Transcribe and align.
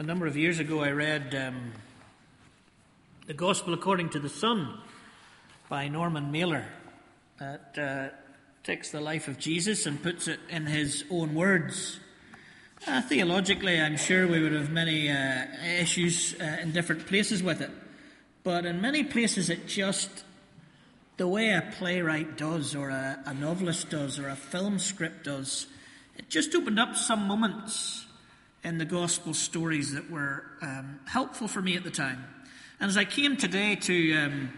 A 0.00 0.04
number 0.04 0.28
of 0.28 0.36
years 0.36 0.60
ago, 0.60 0.80
I 0.80 0.92
read 0.92 1.34
um, 1.34 1.72
The 3.26 3.34
Gospel 3.34 3.74
According 3.74 4.10
to 4.10 4.20
the 4.20 4.28
Son 4.28 4.78
by 5.68 5.88
Norman 5.88 6.30
Mailer. 6.30 6.66
That 7.40 7.76
uh, 7.76 8.16
takes 8.62 8.92
the 8.92 9.00
life 9.00 9.26
of 9.26 9.40
Jesus 9.40 9.86
and 9.86 10.00
puts 10.00 10.28
it 10.28 10.38
in 10.48 10.66
his 10.66 11.02
own 11.10 11.34
words. 11.34 11.98
Uh, 12.86 13.02
theologically, 13.02 13.80
I'm 13.80 13.96
sure 13.96 14.28
we 14.28 14.40
would 14.40 14.52
have 14.52 14.70
many 14.70 15.10
uh, 15.10 15.46
issues 15.80 16.36
uh, 16.40 16.58
in 16.62 16.70
different 16.70 17.08
places 17.08 17.42
with 17.42 17.60
it. 17.60 17.70
But 18.44 18.66
in 18.66 18.80
many 18.80 19.02
places, 19.02 19.50
it 19.50 19.66
just, 19.66 20.22
the 21.16 21.26
way 21.26 21.50
a 21.50 21.74
playwright 21.76 22.38
does, 22.38 22.76
or 22.76 22.90
a, 22.90 23.20
a 23.26 23.34
novelist 23.34 23.90
does, 23.90 24.20
or 24.20 24.28
a 24.28 24.36
film 24.36 24.78
script 24.78 25.24
does, 25.24 25.66
it 26.16 26.30
just 26.30 26.54
opened 26.54 26.78
up 26.78 26.94
some 26.94 27.26
moments 27.26 28.04
in 28.64 28.78
the 28.78 28.84
gospel 28.84 29.34
stories 29.34 29.92
that 29.94 30.10
were 30.10 30.44
um, 30.62 31.00
helpful 31.06 31.48
for 31.48 31.62
me 31.62 31.76
at 31.76 31.84
the 31.84 31.90
time. 31.90 32.24
And 32.80 32.88
as 32.88 32.96
I 32.96 33.04
came 33.04 33.36
today 33.36 33.76
to 33.76 34.14
um, 34.14 34.50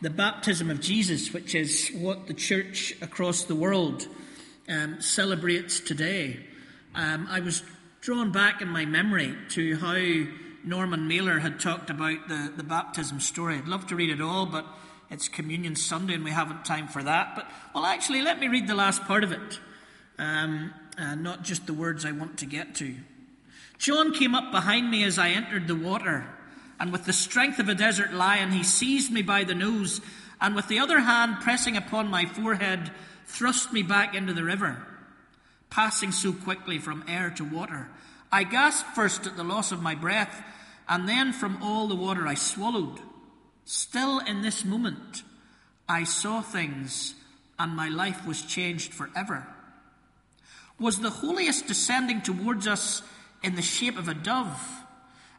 the 0.00 0.10
baptism 0.10 0.70
of 0.70 0.80
Jesus, 0.80 1.32
which 1.32 1.54
is 1.54 1.90
what 1.94 2.26
the 2.26 2.34
church 2.34 2.94
across 3.00 3.44
the 3.44 3.54
world 3.54 4.06
um, 4.68 5.00
celebrates 5.00 5.80
today, 5.80 6.40
um, 6.94 7.26
I 7.30 7.40
was 7.40 7.62
drawn 8.00 8.32
back 8.32 8.62
in 8.62 8.68
my 8.68 8.84
memory 8.84 9.36
to 9.50 9.76
how 9.76 9.96
Norman 10.64 11.08
Mailer 11.08 11.38
had 11.38 11.60
talked 11.60 11.90
about 11.90 12.28
the, 12.28 12.52
the 12.56 12.62
baptism 12.62 13.20
story. 13.20 13.56
I'd 13.56 13.68
love 13.68 13.86
to 13.88 13.96
read 13.96 14.10
it 14.10 14.20
all, 14.20 14.46
but 14.46 14.66
it's 15.10 15.28
Communion 15.28 15.76
Sunday 15.76 16.14
and 16.14 16.24
we 16.24 16.30
haven't 16.30 16.64
time 16.64 16.88
for 16.88 17.02
that. 17.02 17.34
But, 17.34 17.50
well, 17.74 17.84
actually, 17.84 18.22
let 18.22 18.38
me 18.38 18.48
read 18.48 18.66
the 18.66 18.74
last 18.74 19.04
part 19.04 19.24
of 19.24 19.32
it, 19.32 19.60
um, 20.18 20.72
uh, 20.98 21.14
not 21.14 21.42
just 21.42 21.66
the 21.66 21.74
words 21.74 22.04
I 22.04 22.12
want 22.12 22.38
to 22.38 22.46
get 22.46 22.74
to. 22.76 22.94
John 23.80 24.12
came 24.12 24.34
up 24.34 24.52
behind 24.52 24.90
me 24.90 25.04
as 25.04 25.18
I 25.18 25.30
entered 25.30 25.66
the 25.66 25.74
water, 25.74 26.26
and 26.78 26.92
with 26.92 27.06
the 27.06 27.14
strength 27.14 27.58
of 27.58 27.70
a 27.70 27.74
desert 27.74 28.12
lion, 28.12 28.52
he 28.52 28.62
seized 28.62 29.10
me 29.10 29.22
by 29.22 29.44
the 29.44 29.54
nose, 29.54 30.02
and 30.38 30.54
with 30.54 30.68
the 30.68 30.80
other 30.80 31.00
hand 31.00 31.40
pressing 31.40 31.78
upon 31.78 32.10
my 32.10 32.26
forehead, 32.26 32.90
thrust 33.24 33.72
me 33.72 33.82
back 33.82 34.14
into 34.14 34.34
the 34.34 34.44
river, 34.44 34.86
passing 35.70 36.12
so 36.12 36.30
quickly 36.30 36.78
from 36.78 37.04
air 37.08 37.30
to 37.30 37.42
water. 37.42 37.88
I 38.30 38.44
gasped 38.44 38.94
first 38.94 39.26
at 39.26 39.38
the 39.38 39.44
loss 39.44 39.72
of 39.72 39.80
my 39.80 39.94
breath, 39.94 40.44
and 40.86 41.08
then 41.08 41.32
from 41.32 41.62
all 41.62 41.88
the 41.88 41.96
water 41.96 42.26
I 42.26 42.34
swallowed. 42.34 43.00
Still 43.64 44.18
in 44.18 44.42
this 44.42 44.62
moment, 44.62 45.22
I 45.88 46.04
saw 46.04 46.42
things, 46.42 47.14
and 47.58 47.74
my 47.74 47.88
life 47.88 48.26
was 48.26 48.42
changed 48.42 48.92
forever. 48.92 49.46
Was 50.78 50.98
the 50.98 51.08
holiest 51.08 51.66
descending 51.66 52.20
towards 52.20 52.66
us 52.66 53.02
in 53.42 53.54
the 53.54 53.62
shape 53.62 53.98
of 53.98 54.08
a 54.08 54.14
dove. 54.14 54.84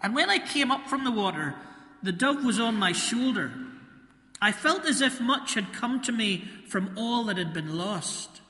And 0.02 0.16
when 0.16 0.30
I 0.30 0.40
came 0.40 0.72
up 0.72 0.88
from 0.88 1.04
the 1.04 1.12
water, 1.12 1.56
the 2.02 2.12
dove 2.12 2.44
was 2.44 2.60
on 2.60 2.76
my 2.76 2.92
shoulder. 2.92 3.52
I 4.42 4.52
felt 4.52 4.86
as 4.86 5.02
if 5.02 5.22
much 5.22 5.54
had 5.54 5.74
come 5.74 6.02
to 6.02 6.12
me 6.12 6.46
from 6.68 6.98
all 6.98 7.26
that 7.26 7.38
had 7.38 7.54
been 7.54 7.78
lost. 7.78 8.42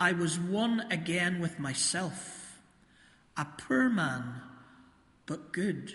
I 0.00 0.12
was 0.12 0.38
one 0.38 0.86
again 0.90 1.40
with 1.40 1.58
myself, 1.58 2.58
a 3.36 3.44
poor 3.44 3.88
man, 3.88 4.40
but 5.26 5.52
good. 5.52 5.92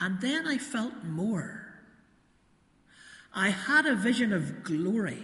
And 0.00 0.20
then 0.20 0.46
I 0.46 0.58
felt 0.58 1.04
more. 1.04 1.66
I 3.32 3.50
had 3.50 3.86
a 3.86 3.94
vision 3.94 4.32
of 4.32 4.64
glory. 4.64 5.22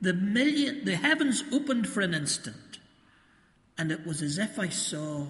The 0.00 0.14
million, 0.14 0.84
the 0.84 0.96
heavens 0.96 1.44
opened 1.52 1.88
for 1.88 2.00
an 2.00 2.14
instant 2.14 2.77
and 3.78 3.92
it 3.92 4.04
was 4.04 4.22
as 4.22 4.38
if 4.38 4.58
I 4.58 4.68
saw 4.68 5.26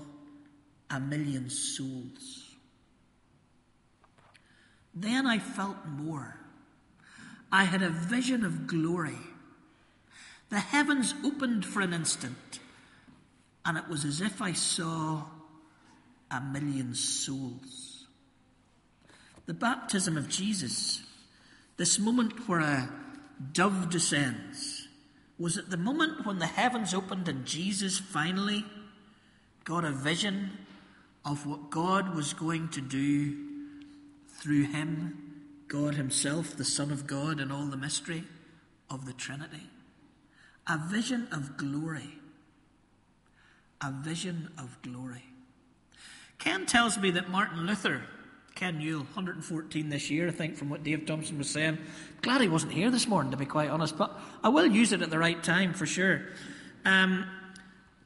a 0.91 0.99
million 0.99 1.51
souls. 1.51 2.47
Then 4.95 5.27
I 5.27 5.39
felt 5.39 5.77
more. 5.87 6.41
I 7.53 7.65
had 7.65 7.83
a 7.83 7.91
vision 7.91 8.45
of 8.45 8.67
glory. 8.67 9.19
The 10.49 10.59
heavens 10.59 11.15
opened 11.25 11.67
for 11.67 11.83
an 11.83 11.93
instant, 11.93 12.59
and 13.65 13.77
it 13.77 13.87
was 13.89 14.07
as 14.07 14.23
if 14.23 14.41
I 14.41 14.53
saw 14.53 15.25
a 16.31 16.41
million 16.41 16.95
souls. 16.95 18.07
The 19.47 19.55
baptism 19.55 20.17
of 20.17 20.29
Jesus, 20.29 21.03
this 21.77 21.99
moment 21.99 22.49
where 22.49 22.61
a 22.61 22.91
dove 23.53 23.91
descends, 23.91 24.78
was 25.39 25.57
it 25.57 25.71
the 25.71 25.77
moment 25.77 26.27
when 26.27 26.39
the 26.39 26.47
heavens 26.47 26.93
opened 26.93 27.29
and 27.29 27.45
Jesus 27.45 27.99
finally 27.99 28.65
got 29.65 29.85
a 29.85 29.93
vision 29.93 30.51
of 31.25 31.47
what 31.47 31.71
God 31.71 32.15
was 32.15 32.33
going 32.33 32.69
to 32.71 32.81
do 32.81 33.37
through 34.29 34.65
him, 34.65 35.45
God 35.69 35.95
Himself, 35.95 36.57
the 36.57 36.65
Son 36.65 36.91
of 36.91 37.07
God, 37.07 37.41
and 37.41 37.53
all 37.53 37.67
the 37.67 37.77
mystery 37.77 38.25
of 38.91 39.07
the 39.07 39.13
Trinity? 39.13 39.69
A 40.67 40.79
vision 40.79 41.29
of 41.31 41.57
glory. 41.57 42.19
A 43.81 43.93
vision 43.93 44.51
of 44.59 44.81
glory. 44.83 45.25
Ken 46.39 46.67
tells 46.67 46.99
me 46.99 47.11
that 47.11 47.31
Martin 47.31 47.67
Luther 47.67 48.03
Ken 48.59 48.81
Newell, 48.81 49.05
114 49.05 49.89
this 49.89 50.11
year, 50.11 50.27
I 50.27 50.33
think, 50.33 50.57
from 50.57 50.69
what 50.69 50.83
Dave 50.83 51.07
Thompson 51.07 51.39
was 51.39 51.49
saying. 51.49 51.79
Glad 52.23 52.41
he 52.41 52.49
wasn't 52.49 52.73
here 52.73 52.91
this 52.91 53.07
morning, 53.07 53.31
to 53.31 53.37
be 53.37 53.47
quite 53.47 53.71
honest, 53.71 53.97
but 53.97 54.19
I 54.43 54.49
will 54.49 54.67
use 54.67 54.93
it 54.93 55.01
at 55.01 55.11
the 55.11 55.19
right 55.19 55.41
time 55.41 55.75
for 55.75 55.87
sure. 55.87 56.23
Um, 56.85 57.25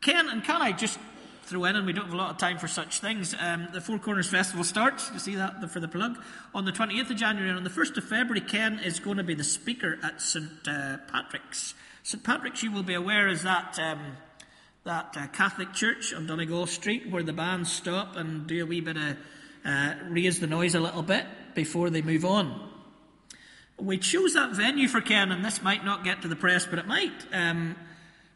Ken, 0.03 0.29
and 0.29 0.45
can 0.45 0.61
I 0.61 0.73
just 0.73 0.99
throw 1.45 1.65
in, 1.65 1.75
and 1.75 1.87
we 1.87 1.95
don't 1.95 2.05
have 2.05 2.13
a 2.13 2.19
lot 2.19 2.33
of 2.33 2.37
time 2.37 2.59
for 2.59 2.69
such 2.69 3.01
things, 3.01 3.35
um, 3.41 3.69
the 3.73 3.81
Four 3.81 3.99
Corners 3.99 4.29
Festival 4.29 4.63
starts, 4.63 5.11
you 5.15 5.19
see 5.21 5.37
that 5.37 5.71
for 5.71 5.81
the 5.81 5.89
plug, 5.89 6.23
on 6.55 6.67
the 6.67 6.73
28th 6.73 7.09
of 7.09 7.17
January, 7.17 7.49
and 7.49 7.57
on 7.57 7.65
the 7.65 7.71
1st 7.71 7.97
of 7.97 8.05
February, 8.05 8.43
Ken 8.43 8.79
is 8.79 9.01
going 9.01 9.17
to 9.17 9.25
be 9.25 9.35
the 9.35 9.45
speaker 9.45 9.99
at 10.03 10.21
St. 10.21 10.51
Uh, 10.69 10.99
Patrick's. 11.11 11.73
St. 12.03 12.23
Patrick's, 12.23 12.63
you 12.63 12.71
will 12.71 12.83
be 12.83 12.95
aware, 12.95 13.27
is 13.27 13.43
that. 13.43 13.79
Um, 13.79 14.19
that 14.85 15.17
uh, 15.17 15.29
Catholic 15.29 15.73
church 15.73 16.13
on 16.13 16.27
Donegal 16.27 16.67
Street 16.67 17.09
where 17.09 17.23
the 17.23 17.33
bands 17.33 17.71
stop 17.71 18.17
and 18.17 18.49
do 18.49 18.65
a 18.65 18.67
wee 18.67 18.81
bit 18.81 18.97
of 18.97 19.17
uh, 19.65 19.95
raise 20.09 20.41
the 20.41 20.47
noise 20.47 20.75
a 20.75 20.81
little 20.81 21.03
bit 21.03 21.27
before 21.55 21.91
they 21.91 22.03
move 22.03 22.25
on. 22.25 22.71
We 23.79 23.99
chose 23.99 24.35
that 24.35 24.53
venue 24.53 24.89
for 24.89 25.01
Ken, 25.01 25.33
and 25.33 25.45
this 25.45 25.63
might 25.63 25.85
not 25.85 26.05
get 26.05 26.23
to 26.23 26.29
the 26.29 26.37
press, 26.37 26.67
but 26.67 26.79
it 26.79 26.87
might. 26.87 27.13
Um, 27.33 27.77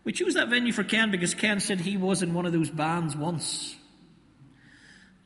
we 0.04 0.12
chose 0.12 0.34
that 0.34 0.48
venue 0.48 0.72
for 0.72 0.84
Ken 0.84 1.10
because 1.10 1.34
Ken 1.34 1.60
said 1.60 1.80
he 1.80 1.96
was 1.96 2.22
in 2.22 2.34
one 2.34 2.46
of 2.46 2.52
those 2.52 2.70
bands 2.70 3.16
once. 3.16 3.76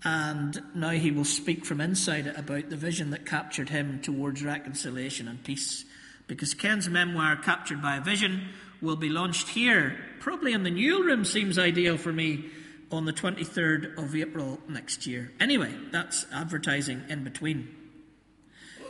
And 0.03 0.59
now 0.75 0.91
he 0.91 1.11
will 1.11 1.25
speak 1.25 1.67
from 1.67 1.81
inside 1.81 2.27
it 2.27 2.39
about 2.39 2.71
the 2.71 2.77
vision 2.77 3.11
that 3.11 3.27
captured 3.27 3.69
him 3.69 4.01
towards 4.01 4.43
reconciliation 4.43 5.29
and 5.29 5.43
peace. 5.45 5.85
Because 6.27 6.55
Ken's 6.55 6.89
memoir, 6.89 7.37
Captured 7.37 7.83
by 7.83 7.97
a 7.97 8.01
Vision, 8.01 8.49
will 8.81 8.97
be 8.97 9.09
launched 9.09 9.49
here. 9.49 9.99
Probably 10.21 10.53
in 10.53 10.63
the 10.63 10.71
Newell 10.71 11.03
Room 11.03 11.25
seems 11.25 11.59
ideal 11.59 11.99
for 11.99 12.13
me 12.13 12.47
on 12.91 13.05
the 13.05 13.13
23rd 13.13 13.97
of 13.97 14.15
April 14.15 14.59
next 14.69 15.07
year. 15.07 15.31
Anyway, 15.39 15.73
that's 15.93 16.27
advertising 16.33 17.03
in 17.09 17.25
between. 17.25 17.75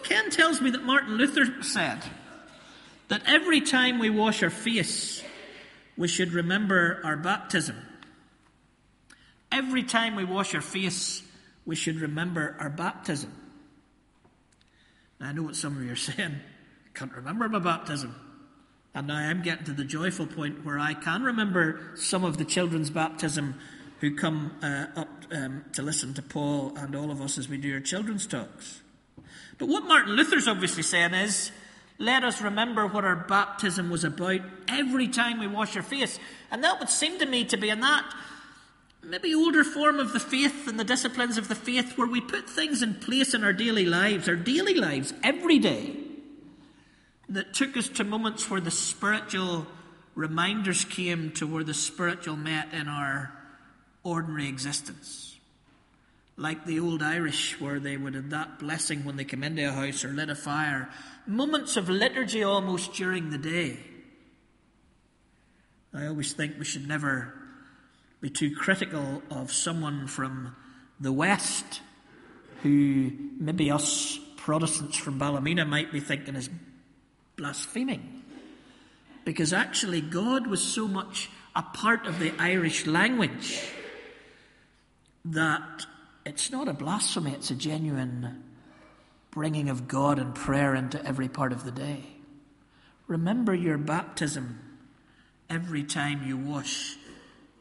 Ken 0.03 0.31
tells 0.31 0.61
me 0.61 0.71
that 0.71 0.85
Martin 0.85 1.17
Luther 1.17 1.63
said 1.63 2.03
that 3.09 3.23
every 3.27 3.61
time 3.61 3.99
we 3.99 4.09
wash 4.09 4.43
our 4.43 4.51
face, 4.51 5.23
we 5.97 6.09
should 6.09 6.33
remember 6.33 7.01
our 7.05 7.17
baptism. 7.17 7.77
Every 9.53 9.83
time 9.83 10.17
we 10.17 10.25
wash 10.25 10.55
our 10.55 10.61
face, 10.61 11.23
we 11.67 11.77
should 11.77 12.01
remember 12.01 12.57
our 12.59 12.71
baptism. 12.71 13.33
Now, 15.21 15.29
I 15.29 15.33
know 15.33 15.43
what 15.43 15.57
some 15.57 15.77
of 15.77 15.83
you 15.83 15.93
are 15.93 15.97
saying. 15.97 16.37
I 16.37 16.99
can't 16.99 17.13
remember 17.13 17.49
my 17.49 17.59
baptism. 17.59 18.15
And 18.95 19.07
now 19.07 19.17
I'm 19.17 19.43
getting 19.43 19.67
to 19.67 19.73
the 19.73 19.85
joyful 19.85 20.27
point 20.27 20.65
where 20.65 20.79
I 20.79 20.95
can 20.95 21.23
remember 21.23 21.93
some 21.95 22.25
of 22.25 22.39
the 22.39 22.45
children's 22.45 22.91
baptism 22.91 23.55
who 24.01 24.15
come 24.15 24.57
uh, 24.63 24.87
up 24.97 25.09
um, 25.31 25.65
to 25.75 25.83
listen 25.83 26.15
to 26.15 26.23
Paul 26.23 26.73
and 26.77 26.95
all 26.95 27.11
of 27.11 27.21
us 27.21 27.39
as 27.39 27.49
we 27.49 27.59
do 27.59 27.75
our 27.75 27.81
children's 27.81 28.27
talks. 28.27 28.81
But 29.59 29.69
what 29.69 29.85
Martin 29.85 30.15
Luther's 30.15 30.49
obviously 30.49 30.83
saying 30.83 31.15
is, 31.15 31.53
let 31.99 32.25
us 32.25 32.41
remember 32.41 32.87
what 32.87 33.05
our 33.05 33.17
baptism 33.17 33.91
was 33.91 34.05
about 34.05 34.41
every 34.69 35.07
time 35.07 35.39
we 35.39 35.47
wash 35.47 35.77
our 35.77 35.83
face. 35.83 36.19
And 36.51 36.65
that 36.65 36.81
would 36.81 36.89
seem 36.89 37.19
to 37.19 37.27
me 37.27 37.45
to 37.45 37.59
be 37.59 37.69
in 37.69 37.81
that 37.81 38.11
maybe 39.03 39.35
older 39.35 39.65
form 39.65 39.99
of 39.99 40.13
the 40.13 40.21
faith 40.21 40.67
and 40.67 40.81
the 40.81 40.85
disciplines 40.85 41.37
of 41.37 41.49
the 41.49 41.55
faith 41.55 41.97
where 41.97 42.07
we 42.07 42.21
put 42.21 42.49
things 42.49 42.83
in 42.83 42.95
place 42.95 43.35
in 43.35 43.45
our 43.45 43.53
daily 43.53 43.85
lives, 43.85 44.29
our 44.29 44.37
daily 44.37 44.75
lives, 44.75 45.13
every 45.23 45.59
day, 45.59 45.95
that 47.29 47.55
took 47.55 47.77
us 47.77 47.89
to 47.89 48.05
moments 48.05 48.51
where 48.51 48.61
the 48.61 48.71
spiritual 48.71 49.67
reminders 50.15 50.85
came 50.85 51.31
to 51.33 51.47
where 51.47 51.65
the 51.65 51.75
spiritual 51.75 52.37
met 52.37 52.73
in 52.73 52.89
our 52.89 53.33
ordinary 54.03 54.49
existence. 54.49 55.39
Like 56.37 56.65
the 56.65 56.81
old 56.81 57.03
Irish, 57.03 57.61
where 57.61 57.79
they 57.79 57.97
would 57.97 58.15
have 58.15 58.31
that 58.31 58.59
blessing 58.59 59.05
when 59.05 59.17
they 59.17 59.25
came 59.25 59.45
into 59.45 59.69
a 59.69 59.73
house 59.73 60.05
or 60.05 60.09
lit 60.09 60.31
a 60.31 60.35
fire. 60.35 60.89
Moments 61.27 61.77
of 61.77 61.89
liturgy 61.89 62.43
almost 62.43 62.95
during 62.95 63.31
the 63.31 63.39
day. 63.39 63.79
I 65.93 66.07
always 66.07 66.33
think 66.33 66.59
we 66.59 66.65
should 66.65 66.89
never 66.89 67.35
be 68.21 68.31
too 68.31 68.55
critical 68.55 69.23
of 69.31 69.53
someone 69.53 70.07
from 70.07 70.55
the 70.99 71.13
West 71.13 71.81
who 72.63 73.11
maybe 73.39 73.71
us 73.71 74.19
Protestants 74.37 74.97
from 74.97 75.19
Ballymena 75.19 75.67
might 75.67 75.93
be 75.93 76.01
thinking 76.01 76.35
is 76.35 76.49
blaspheming. 77.37 78.23
Because 79.25 79.53
actually, 79.53 80.01
God 80.01 80.47
was 80.47 80.63
so 80.63 80.89
much 80.89 81.31
a 81.55 81.63
part 81.63 82.07
of 82.07 82.19
the 82.19 82.33
Irish 82.39 82.87
language 82.87 83.61
that 85.25 85.87
it's 86.25 86.51
not 86.51 86.69
a 86.69 86.73
blasphemy, 86.73 87.33
it's 87.33 87.51
a 87.51 87.55
genuine 87.55 88.45
bringing 89.31 89.69
of 89.69 89.89
God 89.89 90.19
and 90.19 90.35
prayer 90.35 90.75
into 90.75 91.05
every 91.05 91.29
part 91.29 91.53
of 91.53 91.65
the 91.65 91.71
day. 91.71 92.05
Remember 93.07 93.55
your 93.55 93.79
baptism 93.79 94.59
every 95.49 95.85
time 95.85 96.27
you 96.27 96.37
wash 96.37 96.97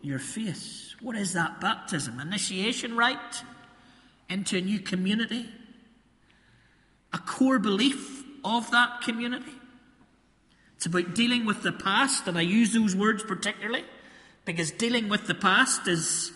your 0.01 0.19
face. 0.19 0.95
What 1.01 1.15
is 1.15 1.33
that 1.33 1.59
baptism? 1.59 2.19
Initiation 2.19 2.95
rite 2.95 3.43
into 4.29 4.57
a 4.57 4.61
new 4.61 4.79
community? 4.79 5.49
A 7.13 7.17
core 7.17 7.59
belief 7.59 8.23
of 8.43 8.69
that 8.71 9.01
community? 9.01 9.53
It's 10.75 10.85
about 10.85 11.13
dealing 11.13 11.45
with 11.45 11.63
the 11.63 11.71
past, 11.71 12.27
and 12.27 12.37
I 12.37 12.41
use 12.41 12.73
those 12.73 12.95
words 12.95 13.23
particularly 13.23 13.83
because 14.45 14.71
dealing 14.71 15.09
with 15.09 15.27
the 15.27 15.35
past 15.35 15.87
is 15.87 16.31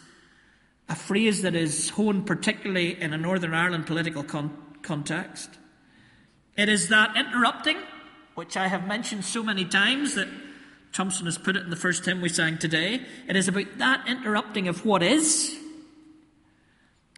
a 0.89 0.95
phrase 0.95 1.41
that 1.41 1.55
is 1.55 1.89
honed 1.91 2.25
particularly 2.25 2.99
in 2.99 3.13
a 3.13 3.17
Northern 3.17 3.53
Ireland 3.53 3.87
political 3.87 4.23
con- 4.23 4.57
context. 4.81 5.49
It 6.55 6.69
is 6.69 6.89
that 6.89 7.15
interrupting, 7.15 7.77
which 8.35 8.57
I 8.57 8.67
have 8.67 8.85
mentioned 8.87 9.25
so 9.25 9.41
many 9.41 9.65
times 9.65 10.15
that 10.15 10.27
Thompson 10.91 11.25
has 11.25 11.37
put 11.37 11.55
it 11.55 11.63
in 11.63 11.69
the 11.69 11.75
first 11.75 12.05
hymn 12.05 12.21
we 12.21 12.29
sang 12.29 12.57
today. 12.57 13.01
It 13.27 13.35
is 13.35 13.47
about 13.47 13.77
that 13.79 14.07
interrupting 14.07 14.67
of 14.67 14.85
what 14.85 15.01
is, 15.01 15.57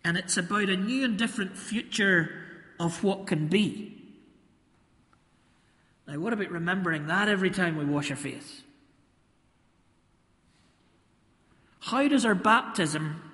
and 0.03 0.17
it's 0.17 0.37
about 0.37 0.69
a 0.69 0.77
new 0.77 1.03
and 1.03 1.17
different 1.17 1.57
future 1.57 2.31
of 2.79 3.03
what 3.03 3.27
can 3.27 3.47
be. 3.47 3.91
Now, 6.07 6.19
what 6.19 6.33
about 6.33 6.51
remembering 6.51 7.07
that 7.07 7.27
every 7.27 7.49
time 7.49 7.77
we 7.77 7.85
wash 7.85 8.11
our 8.11 8.17
face? 8.17 8.61
How 11.79 12.07
does 12.07 12.25
our 12.25 12.35
baptism 12.35 13.24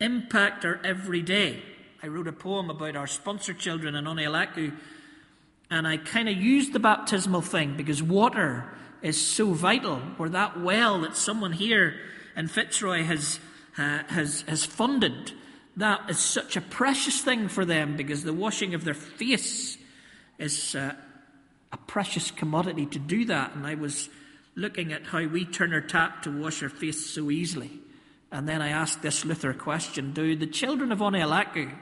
impact 0.00 0.64
our 0.64 0.80
everyday? 0.84 1.62
I 2.02 2.08
wrote 2.08 2.28
a 2.28 2.32
poem 2.32 2.70
about 2.70 2.96
our 2.96 3.06
sponsor 3.06 3.54
children 3.54 3.94
in 3.94 4.04
Onialaku, 4.04 4.74
and 5.70 5.86
I 5.86 5.96
kind 5.96 6.28
of 6.28 6.36
used 6.36 6.72
the 6.72 6.78
baptismal 6.78 7.40
thing 7.40 7.76
because 7.76 8.02
water 8.02 8.64
is 9.02 9.20
so 9.20 9.52
vital, 9.52 10.00
or 10.18 10.28
that 10.28 10.60
well 10.60 11.00
that 11.00 11.16
someone 11.16 11.52
here 11.52 11.94
in 12.36 12.48
Fitzroy 12.48 13.02
has, 13.04 13.40
uh, 13.78 14.02
has, 14.08 14.42
has 14.42 14.64
funded, 14.64 15.32
that 15.76 16.08
is 16.08 16.18
such 16.18 16.56
a 16.56 16.60
precious 16.60 17.20
thing 17.20 17.48
for 17.48 17.64
them 17.64 17.96
because 17.96 18.24
the 18.24 18.32
washing 18.32 18.74
of 18.74 18.84
their 18.84 18.94
face 18.94 19.76
is 20.38 20.74
uh, 20.74 20.94
a 21.72 21.76
precious 21.76 22.30
commodity 22.30 22.86
to 22.86 22.98
do 22.98 23.24
that. 23.26 23.54
And 23.54 23.66
I 23.66 23.74
was 23.74 24.08
looking 24.54 24.92
at 24.92 25.04
how 25.04 25.26
we 25.26 25.44
turn 25.44 25.74
our 25.74 25.80
tap 25.80 26.22
to 26.22 26.30
wash 26.30 26.62
our 26.62 26.68
face 26.68 27.06
so 27.06 27.30
easily. 27.30 27.80
And 28.36 28.46
then 28.46 28.60
I 28.60 28.68
asked 28.68 29.00
this 29.00 29.24
Luther 29.24 29.54
question 29.54 30.12
Do 30.12 30.36
the 30.36 30.46
children 30.46 30.92
of 30.92 30.98
Onialaku, 30.98 31.72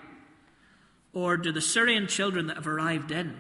or 1.13 1.37
do 1.37 1.51
the 1.51 1.61
Syrian 1.61 2.07
children 2.07 2.47
that 2.47 2.55
have 2.55 2.69
arrived 2.69 3.11
in, 3.11 3.37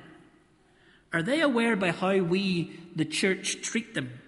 are 1.12 1.22
they 1.22 1.40
aware 1.40 1.76
by 1.76 1.93
how 1.93 2.19
we, 2.19 2.76
the 2.96 3.05
church, 3.05 3.62
treat 3.62 3.94
them? 3.94 4.19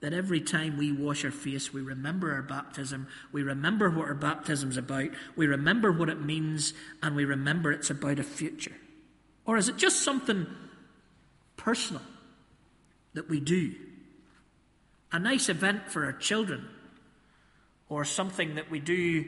That 0.00 0.12
every 0.12 0.40
time 0.40 0.76
we 0.76 0.90
wash 0.90 1.24
our 1.24 1.30
face, 1.30 1.72
we 1.72 1.80
remember 1.80 2.32
our 2.32 2.42
baptism, 2.42 3.06
we 3.30 3.44
remember 3.44 3.88
what 3.88 4.08
our 4.08 4.14
baptism's 4.14 4.76
about, 4.76 5.10
we 5.36 5.46
remember 5.46 5.92
what 5.92 6.08
it 6.08 6.20
means, 6.20 6.74
and 7.04 7.14
we 7.14 7.24
remember 7.24 7.70
it's 7.70 7.90
about 7.90 8.18
a 8.18 8.24
future? 8.24 8.74
Or 9.46 9.58
is 9.58 9.68
it 9.68 9.76
just 9.76 10.02
something 10.02 10.48
personal 11.56 12.02
that 13.12 13.30
we 13.30 13.38
do? 13.38 13.76
A 15.12 15.20
nice 15.20 15.48
event 15.48 15.88
for 15.88 16.04
our 16.04 16.12
children, 16.12 16.68
or 17.94 18.04
something 18.04 18.56
that 18.56 18.70
we 18.70 18.80
do 18.80 19.24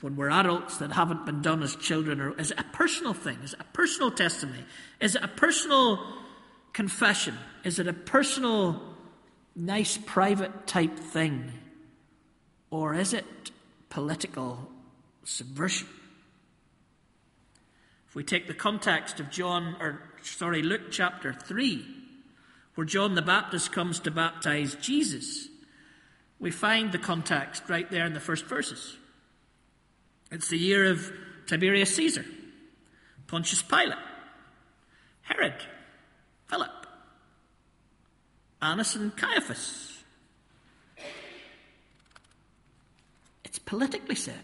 when 0.00 0.14
we're 0.14 0.30
adults 0.30 0.78
that 0.78 0.92
haven't 0.92 1.26
been 1.26 1.42
done 1.42 1.62
as 1.62 1.74
children? 1.74 2.20
Or 2.20 2.38
is 2.38 2.52
it 2.52 2.60
a 2.60 2.64
personal 2.72 3.12
thing? 3.12 3.38
Is 3.42 3.54
it 3.54 3.60
a 3.60 3.64
personal 3.72 4.12
testimony? 4.12 4.64
Is 5.00 5.16
it 5.16 5.22
a 5.24 5.28
personal 5.28 5.98
confession? 6.72 7.36
Is 7.64 7.80
it 7.80 7.88
a 7.88 7.92
personal, 7.92 8.80
nice, 9.56 9.98
private 9.98 10.68
type 10.68 10.96
thing? 10.96 11.52
Or 12.70 12.94
is 12.94 13.12
it 13.12 13.50
political 13.88 14.70
subversion? 15.24 15.88
If 18.06 18.14
we 18.14 18.22
take 18.22 18.46
the 18.46 18.54
context 18.54 19.18
of 19.18 19.30
John, 19.30 19.76
or 19.80 20.00
sorry, 20.22 20.62
Luke 20.62 20.92
chapter 20.92 21.32
3, 21.32 21.84
where 22.76 22.84
John 22.84 23.16
the 23.16 23.22
Baptist 23.22 23.72
comes 23.72 23.98
to 24.00 24.12
baptize 24.12 24.76
Jesus, 24.76 25.49
we 26.40 26.50
find 26.50 26.90
the 26.90 26.98
context 26.98 27.64
right 27.68 27.88
there 27.90 28.06
in 28.06 28.14
the 28.14 28.20
first 28.20 28.46
verses. 28.46 28.96
It's 30.32 30.48
the 30.48 30.58
year 30.58 30.90
of 30.90 31.12
Tiberius 31.46 31.94
Caesar, 31.96 32.24
Pontius 33.26 33.62
Pilate, 33.62 33.98
Herod, 35.22 35.54
Philip, 36.48 36.86
Annas, 38.62 38.96
and 38.96 39.14
Caiaphas. 39.16 40.02
It's 43.44 43.58
politically 43.58 44.14
set. 44.14 44.34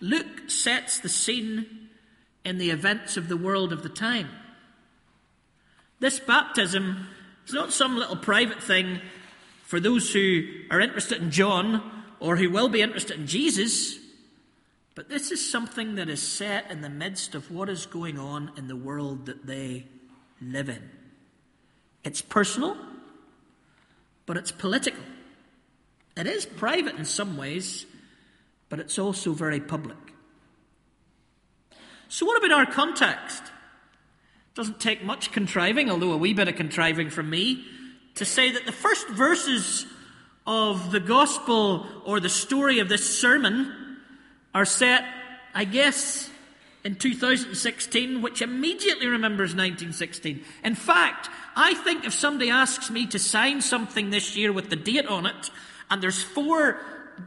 Luke 0.00 0.48
sets 0.48 0.98
the 0.98 1.08
scene 1.08 1.88
in 2.44 2.58
the 2.58 2.70
events 2.70 3.16
of 3.16 3.28
the 3.28 3.36
world 3.36 3.72
of 3.72 3.82
the 3.82 3.88
time. 3.88 4.28
This 6.00 6.18
baptism 6.18 7.06
is 7.46 7.52
not 7.52 7.72
some 7.72 7.98
little 7.98 8.16
private 8.16 8.62
thing 8.62 9.00
for 9.70 9.78
those 9.78 10.12
who 10.12 10.42
are 10.68 10.80
interested 10.80 11.22
in 11.22 11.30
John 11.30 12.02
or 12.18 12.34
who 12.34 12.50
will 12.50 12.68
be 12.68 12.82
interested 12.82 13.16
in 13.16 13.28
Jesus. 13.28 14.00
But 14.96 15.08
this 15.08 15.30
is 15.30 15.48
something 15.48 15.94
that 15.94 16.08
is 16.08 16.20
set 16.20 16.68
in 16.72 16.80
the 16.80 16.90
midst 16.90 17.36
of 17.36 17.52
what 17.52 17.68
is 17.68 17.86
going 17.86 18.18
on 18.18 18.50
in 18.56 18.66
the 18.66 18.74
world 18.74 19.26
that 19.26 19.46
they 19.46 19.86
live 20.42 20.68
in. 20.68 20.90
It's 22.02 22.20
personal, 22.20 22.76
but 24.26 24.36
it's 24.36 24.50
political. 24.50 25.04
It 26.16 26.26
is 26.26 26.46
private 26.46 26.96
in 26.96 27.04
some 27.04 27.36
ways, 27.36 27.86
but 28.70 28.80
it's 28.80 28.98
also 28.98 29.32
very 29.34 29.60
public. 29.60 29.98
So, 32.08 32.26
what 32.26 32.44
about 32.44 32.58
our 32.58 32.66
context? 32.66 33.44
It 33.44 34.56
doesn't 34.56 34.80
take 34.80 35.04
much 35.04 35.30
contriving, 35.30 35.88
although 35.92 36.10
a 36.10 36.16
wee 36.16 36.34
bit 36.34 36.48
of 36.48 36.56
contriving 36.56 37.08
from 37.08 37.30
me, 37.30 37.64
to 38.20 38.26
say 38.26 38.50
that 38.50 38.66
the 38.66 38.72
first 38.72 39.08
verses 39.08 39.86
of 40.46 40.92
the 40.92 41.00
gospel 41.00 41.86
or 42.04 42.20
the 42.20 42.28
story 42.28 42.78
of 42.78 42.86
this 42.86 43.18
sermon 43.18 43.96
are 44.54 44.66
set, 44.66 45.06
I 45.54 45.64
guess, 45.64 46.28
in 46.84 46.96
2016, 46.96 48.20
which 48.20 48.42
immediately 48.42 49.06
remembers 49.06 49.52
1916. 49.52 50.44
In 50.62 50.74
fact, 50.74 51.30
I 51.56 51.72
think 51.72 52.04
if 52.04 52.12
somebody 52.12 52.50
asks 52.50 52.90
me 52.90 53.06
to 53.06 53.18
sign 53.18 53.62
something 53.62 54.10
this 54.10 54.36
year 54.36 54.52
with 54.52 54.68
the 54.68 54.76
date 54.76 55.06
on 55.06 55.24
it, 55.24 55.50
and 55.90 56.02
there's 56.02 56.22
four 56.22 56.78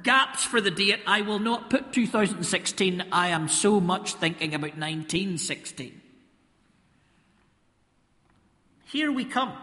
gaps 0.03 0.43
for 0.43 0.62
the 0.62 0.69
date, 0.69 1.00
I 1.07 1.21
will 1.21 1.39
not 1.39 1.71
put 1.71 1.91
2016. 1.91 3.05
I 3.12 3.29
am 3.29 3.47
so 3.47 3.79
much 3.79 4.13
thinking 4.13 4.53
about 4.53 4.77
1916. 4.77 6.01
Here 8.85 9.12
we 9.12 9.25
come 9.25 9.53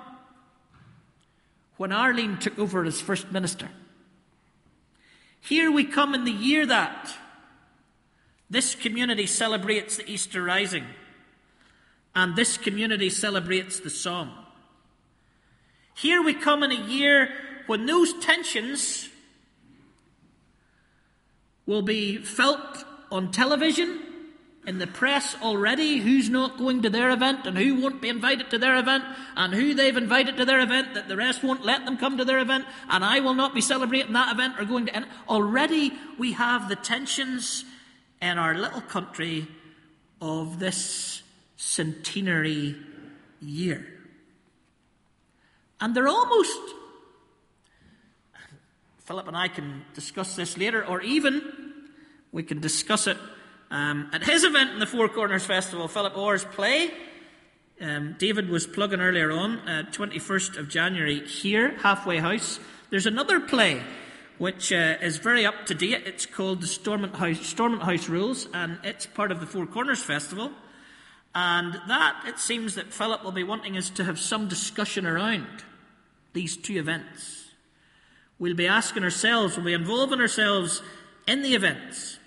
when 1.81 1.93
Arlene 1.93 2.37
took 2.37 2.59
over 2.59 2.85
as 2.85 3.01
First 3.01 3.33
Minister. 3.33 3.67
Here 5.41 5.73
we 5.73 5.85
come 5.85 6.15
in 6.15 6.25
the 6.27 6.31
year 6.31 6.67
that 6.67 7.11
this 8.51 8.75
community 8.75 9.25
celebrates 9.25 9.97
the 9.97 10.07
Easter 10.07 10.43
Rising 10.43 10.85
and 12.15 12.37
this 12.37 12.59
community 12.59 13.09
celebrates 13.09 13.81
the 13.81 13.89
Somme. 13.89 14.31
Here 15.97 16.21
we 16.21 16.35
come 16.35 16.63
in 16.63 16.71
a 16.71 16.87
year 16.87 17.31
when 17.67 17.87
those 17.87 18.13
tensions 18.21 19.09
will 21.65 21.81
be 21.81 22.19
felt 22.19 22.85
on 23.11 23.31
television 23.31 24.03
in 24.67 24.79
the 24.79 24.87
press 24.87 25.37
already 25.43 25.99
who's 25.99 26.29
not 26.29 26.59
going 26.59 26.83
to 26.83 26.91
their 26.91 27.11
event 27.11 27.47
and 27.47 27.57
who 27.57 27.81
won't 27.81 28.03
be 28.03 28.09
invited 28.09 28.51
to 28.51 28.59
their 28.59 28.77
event 28.77 29.05
and 29.37 29.55
who 29.55 29.73
they've 29.75 29.97
invited 29.97 30.37
to 30.37 30.45
their 30.45 30.61
event 30.61 30.95
that 30.95 31.09
the 31.09 31.17
rest 31.17 31.43
won't 31.43 31.65
let 31.65 31.85
them 31.87 31.97
come 31.97 32.19
to 32.19 32.25
their 32.25 32.39
event 32.39 32.67
and 32.91 33.05
I 33.05 33.21
will 33.21 33.35
not 33.35 33.55
be 33.55 33.63
celebrating 33.63 34.13
that 34.13 34.33
event 34.33 34.55
or 34.59 34.65
going 34.67 34.87
to. 34.87 34.95
And 34.95 35.07
already 35.29 35.93
we 36.19 36.33
have 36.33 36.69
the 36.69 36.77
tensions 36.77 37.65
in 38.21 38.39
our 38.39 38.55
little 38.55 38.83
country 38.83 39.49
of 40.21 40.59
this 40.59 41.23
centenary 41.57 42.77
year. 43.41 43.87
And 45.81 45.95
they're 45.95 46.09
almost 46.09 46.59
Philip 49.11 49.27
and 49.27 49.37
I 49.37 49.49
can 49.49 49.85
discuss 49.95 50.37
this 50.37 50.57
later, 50.57 50.87
or 50.87 51.01
even 51.01 51.43
we 52.31 52.43
can 52.43 52.61
discuss 52.61 53.09
it 53.09 53.17
um, 53.71 54.11
at 54.13 54.25
his 54.25 54.45
event 54.45 54.71
in 54.71 54.79
the 54.79 54.87
Four 54.87 55.09
Corners 55.09 55.45
Festival, 55.45 55.89
Philip 55.89 56.17
Orr's 56.17 56.45
play. 56.45 56.91
Um, 57.81 58.17
David 58.19 58.49
was 58.49 58.67
plugging 58.67 59.01
earlier 59.01 59.31
on, 59.31 59.59
uh, 59.61 59.85
21st 59.91 60.59
of 60.59 60.69
January 60.69 61.27
here, 61.27 61.77
Halfway 61.79 62.19
House. 62.19 62.61
There's 62.91 63.07
another 63.07 63.41
play 63.41 63.83
which 64.39 64.73
uh, 64.73 64.97
is 65.03 65.19
very 65.19 65.45
up 65.45 65.67
to 65.67 65.75
date. 65.75 66.03
It's 66.07 66.25
called 66.25 66.63
the 66.63 66.67
Stormont 66.67 67.15
House, 67.17 67.47
Stormont 67.47 67.83
House 67.83 68.09
Rules, 68.09 68.49
and 68.55 68.79
it's 68.83 69.05
part 69.05 69.31
of 69.31 69.39
the 69.39 69.47
Four 69.47 69.67
Corners 69.67 70.03
Festival. 70.03 70.51
And 71.35 71.75
that, 71.89 72.25
it 72.27 72.39
seems 72.39 72.75
that 72.75 72.93
Philip 72.93 73.23
will 73.23 73.33
be 73.33 73.45
wanting 73.45 73.77
us 73.77 73.91
to 73.91 74.05
have 74.05 74.19
some 74.19 74.49
discussion 74.49 75.07
around 75.07 75.65
these 76.33 76.57
two 76.57 76.79
events. 76.79 77.51
We'll 78.39 78.55
be 78.55 78.67
asking 78.67 79.05
ourselves, 79.05 79.57
we'll 79.57 79.67
be 79.67 79.75
involving 79.75 80.21
ourselves 80.21 80.81
in 81.29 81.43
the 81.43 81.55
events. 81.55 82.19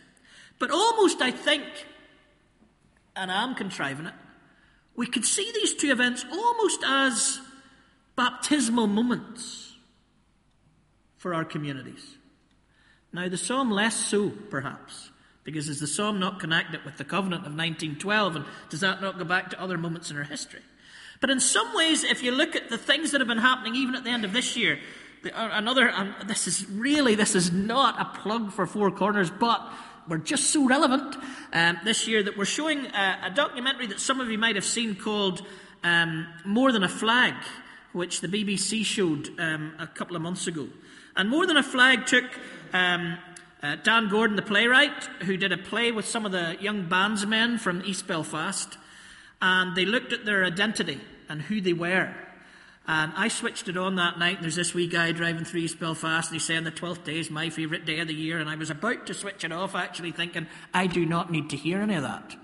But 0.60 0.72
almost, 0.72 1.22
I 1.22 1.32
think, 1.32 1.64
and 3.16 3.32
I'm 3.32 3.56
contriving 3.56 4.06
it, 4.06 4.14
we 4.96 5.08
could 5.08 5.26
see 5.26 5.52
these 5.54 5.74
two 5.74 5.92
events 5.92 6.26
almost 6.32 6.84
as 6.86 7.40
baptismal 8.16 8.88
moments 8.88 9.74
for 11.18 11.34
our 11.34 11.46
communities. 11.46 12.18
Now, 13.12 13.30
the 13.30 13.38
Somme 13.38 13.72
less 13.72 13.96
so, 13.96 14.30
perhaps, 14.30 15.12
because 15.44 15.70
is 15.70 15.80
the 15.80 15.88
Somme 15.88 16.20
not 16.20 16.40
connected 16.40 16.84
with 16.84 16.98
the 16.98 17.04
covenant 17.04 17.42
of 17.42 17.54
1912, 17.54 18.36
and 18.36 18.46
does 18.70 18.82
that 18.82 19.02
not 19.02 19.18
go 19.18 19.24
back 19.24 19.50
to 19.52 19.62
other 19.62 19.78
moments 19.78 20.12
in 20.12 20.18
our 20.18 20.24
history? 20.24 20.62
But 21.22 21.30
in 21.30 21.40
some 21.40 21.74
ways, 21.76 22.04
if 22.04 22.22
you 22.22 22.32
look 22.32 22.56
at 22.56 22.70
the 22.70 22.78
things 22.78 23.12
that 23.12 23.22
have 23.22 23.28
been 23.28 23.38
happening 23.38 23.76
even 23.76 23.96
at 23.96 24.04
the 24.04 24.10
end 24.10 24.26
of 24.26 24.34
this 24.34 24.58
year, 24.58 24.80
uh, 25.26 25.50
another, 25.54 25.90
um, 25.90 26.14
this 26.26 26.48
is 26.48 26.68
really, 26.70 27.16
this 27.16 27.36
is 27.36 27.52
not 27.52 28.00
a 28.02 28.20
plug 28.20 28.52
for 28.52 28.66
Four 28.68 28.92
Corners, 28.92 29.30
but 29.30 29.62
we're 30.08 30.18
just 30.18 30.52
so 30.52 30.68
relevant 30.68 31.16
um, 31.54 31.80
this 31.84 32.08
year 32.08 32.24
that 32.24 32.38
we're 32.38 32.46
showing 32.46 32.86
a, 32.88 33.20
a, 33.26 33.30
documentary 33.30 33.88
that 33.88 34.00
some 34.00 34.20
of 34.20 34.30
you 34.30 34.38
might 34.38 34.56
have 34.56 34.66
seen 34.66 34.96
called 34.96 35.46
um, 35.84 36.28
More 36.46 36.72
Than 36.72 36.84
a 36.84 36.90
Flag, 36.90 37.36
which 37.94 38.22
the 38.22 38.28
BBC 38.28 38.84
showed 38.84 39.30
um, 39.40 39.74
a 39.80 39.88
couple 39.88 40.16
of 40.16 40.22
months 40.22 40.48
ago. 40.48 40.68
And 41.16 41.30
More 41.30 41.46
Than 41.46 41.58
a 41.58 41.64
Flag 41.64 42.06
took 42.06 42.26
um, 42.74 43.18
uh, 43.62 43.78
Dan 43.78 44.10
Gordon, 44.10 44.36
the 44.36 44.42
playwright, 44.42 45.04
who 45.22 45.38
did 45.38 45.52
a 45.52 45.58
play 45.58 45.92
with 45.92 46.06
some 46.06 46.26
of 46.26 46.32
the 46.32 46.58
young 46.60 46.88
bandsmen 46.90 47.60
from 47.60 47.82
East 47.86 48.08
Belfast, 48.08 48.78
and 49.42 49.76
they 49.76 49.86
looked 49.86 50.12
at 50.12 50.26
their 50.26 50.44
identity 50.44 51.00
and 51.30 51.42
who 51.42 51.62
they 51.62 51.74
were. 51.74 52.14
And 52.86 53.14
I 53.16 53.30
switched 53.30 53.70
it 53.70 53.78
on 53.78 53.96
that 53.96 54.20
night, 54.20 54.36
and 54.36 54.44
there's 54.44 54.56
this 54.56 54.74
wee 54.74 54.88
guy 54.88 55.14
driving 55.14 55.46
through 55.46 55.62
East 55.62 55.80
Belfast, 55.80 56.30
and 56.30 56.36
he's 56.36 56.46
saying 56.46 56.66
the 56.66 56.72
12th 56.72 57.06
day 57.06 57.18
is 57.18 57.30
my 57.30 57.50
favourite 57.50 57.86
day 57.86 58.00
of 58.00 58.10
the 58.10 58.14
year, 58.14 58.40
and 58.40 58.50
I 58.50 58.56
was 58.56 58.70
about 58.70 59.08
to 59.08 59.14
switch 59.14 59.46
it 59.46 59.54
off, 59.54 59.74
actually 59.74 60.12
thinking, 60.12 60.48
I 60.74 60.88
do 60.88 61.06
not 61.06 61.32
need 61.32 61.50
to 61.52 61.56
hear 61.56 61.82
any 61.82 61.96
of 61.96 62.04
that. 62.04 62.36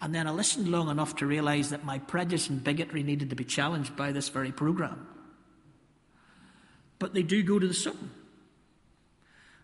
And 0.00 0.14
then 0.14 0.26
I 0.26 0.30
listened 0.32 0.68
long 0.68 0.90
enough 0.90 1.16
to 1.16 1.26
realise 1.26 1.70
that 1.70 1.84
my 1.84 2.00
prejudice 2.00 2.48
and 2.48 2.62
bigotry 2.62 3.02
needed 3.02 3.30
to 3.30 3.36
be 3.36 3.44
challenged 3.44 3.96
by 3.96 4.12
this 4.12 4.28
very 4.28 4.52
programme. 4.52 5.06
But 6.98 7.14
they 7.14 7.22
do 7.22 7.42
go 7.42 7.58
to 7.58 7.66
the 7.66 7.74
sun. 7.74 8.10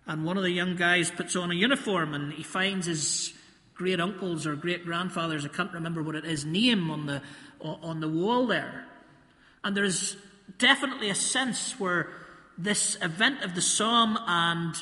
And 0.06 0.24
one 0.24 0.36
of 0.36 0.42
the 0.42 0.50
young 0.50 0.76
guys 0.76 1.10
puts 1.10 1.36
on 1.36 1.50
a 1.50 1.54
uniform 1.54 2.14
and 2.14 2.32
he 2.32 2.42
finds 2.42 2.86
his 2.86 3.34
great 3.74 4.00
uncles 4.00 4.46
or 4.46 4.56
great 4.56 4.84
grandfathers, 4.84 5.44
I 5.44 5.48
can't 5.48 5.72
remember 5.72 6.02
what 6.02 6.14
it 6.14 6.24
is, 6.24 6.44
name 6.44 6.90
on 6.90 7.06
the, 7.06 7.22
on 7.60 8.00
the 8.00 8.08
wall 8.08 8.46
there. 8.46 8.86
And 9.64 9.76
there 9.76 9.84
is 9.84 10.16
definitely 10.58 11.10
a 11.10 11.14
sense 11.14 11.78
where 11.78 12.08
this 12.58 12.96
event 13.00 13.42
of 13.42 13.54
the 13.54 13.62
Somme 13.62 14.18
and 14.26 14.74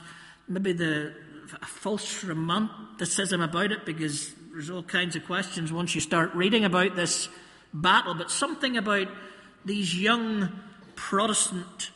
maybe 0.48 0.72
the 0.72 1.14
false 1.62 2.24
romanticism 2.24 3.40
about 3.40 3.72
it, 3.72 3.84
because 3.84 4.34
there's 4.52 4.70
all 4.70 4.82
kinds 4.82 5.16
of 5.16 5.24
questions 5.26 5.72
once 5.72 5.94
you 5.94 6.00
start 6.00 6.34
reading 6.34 6.64
about 6.64 6.96
this 6.96 7.28
battle, 7.72 8.14
but 8.14 8.30
something 8.30 8.76
about 8.76 9.08
these 9.64 10.00
young 10.00 10.60
Protestant 10.96 11.90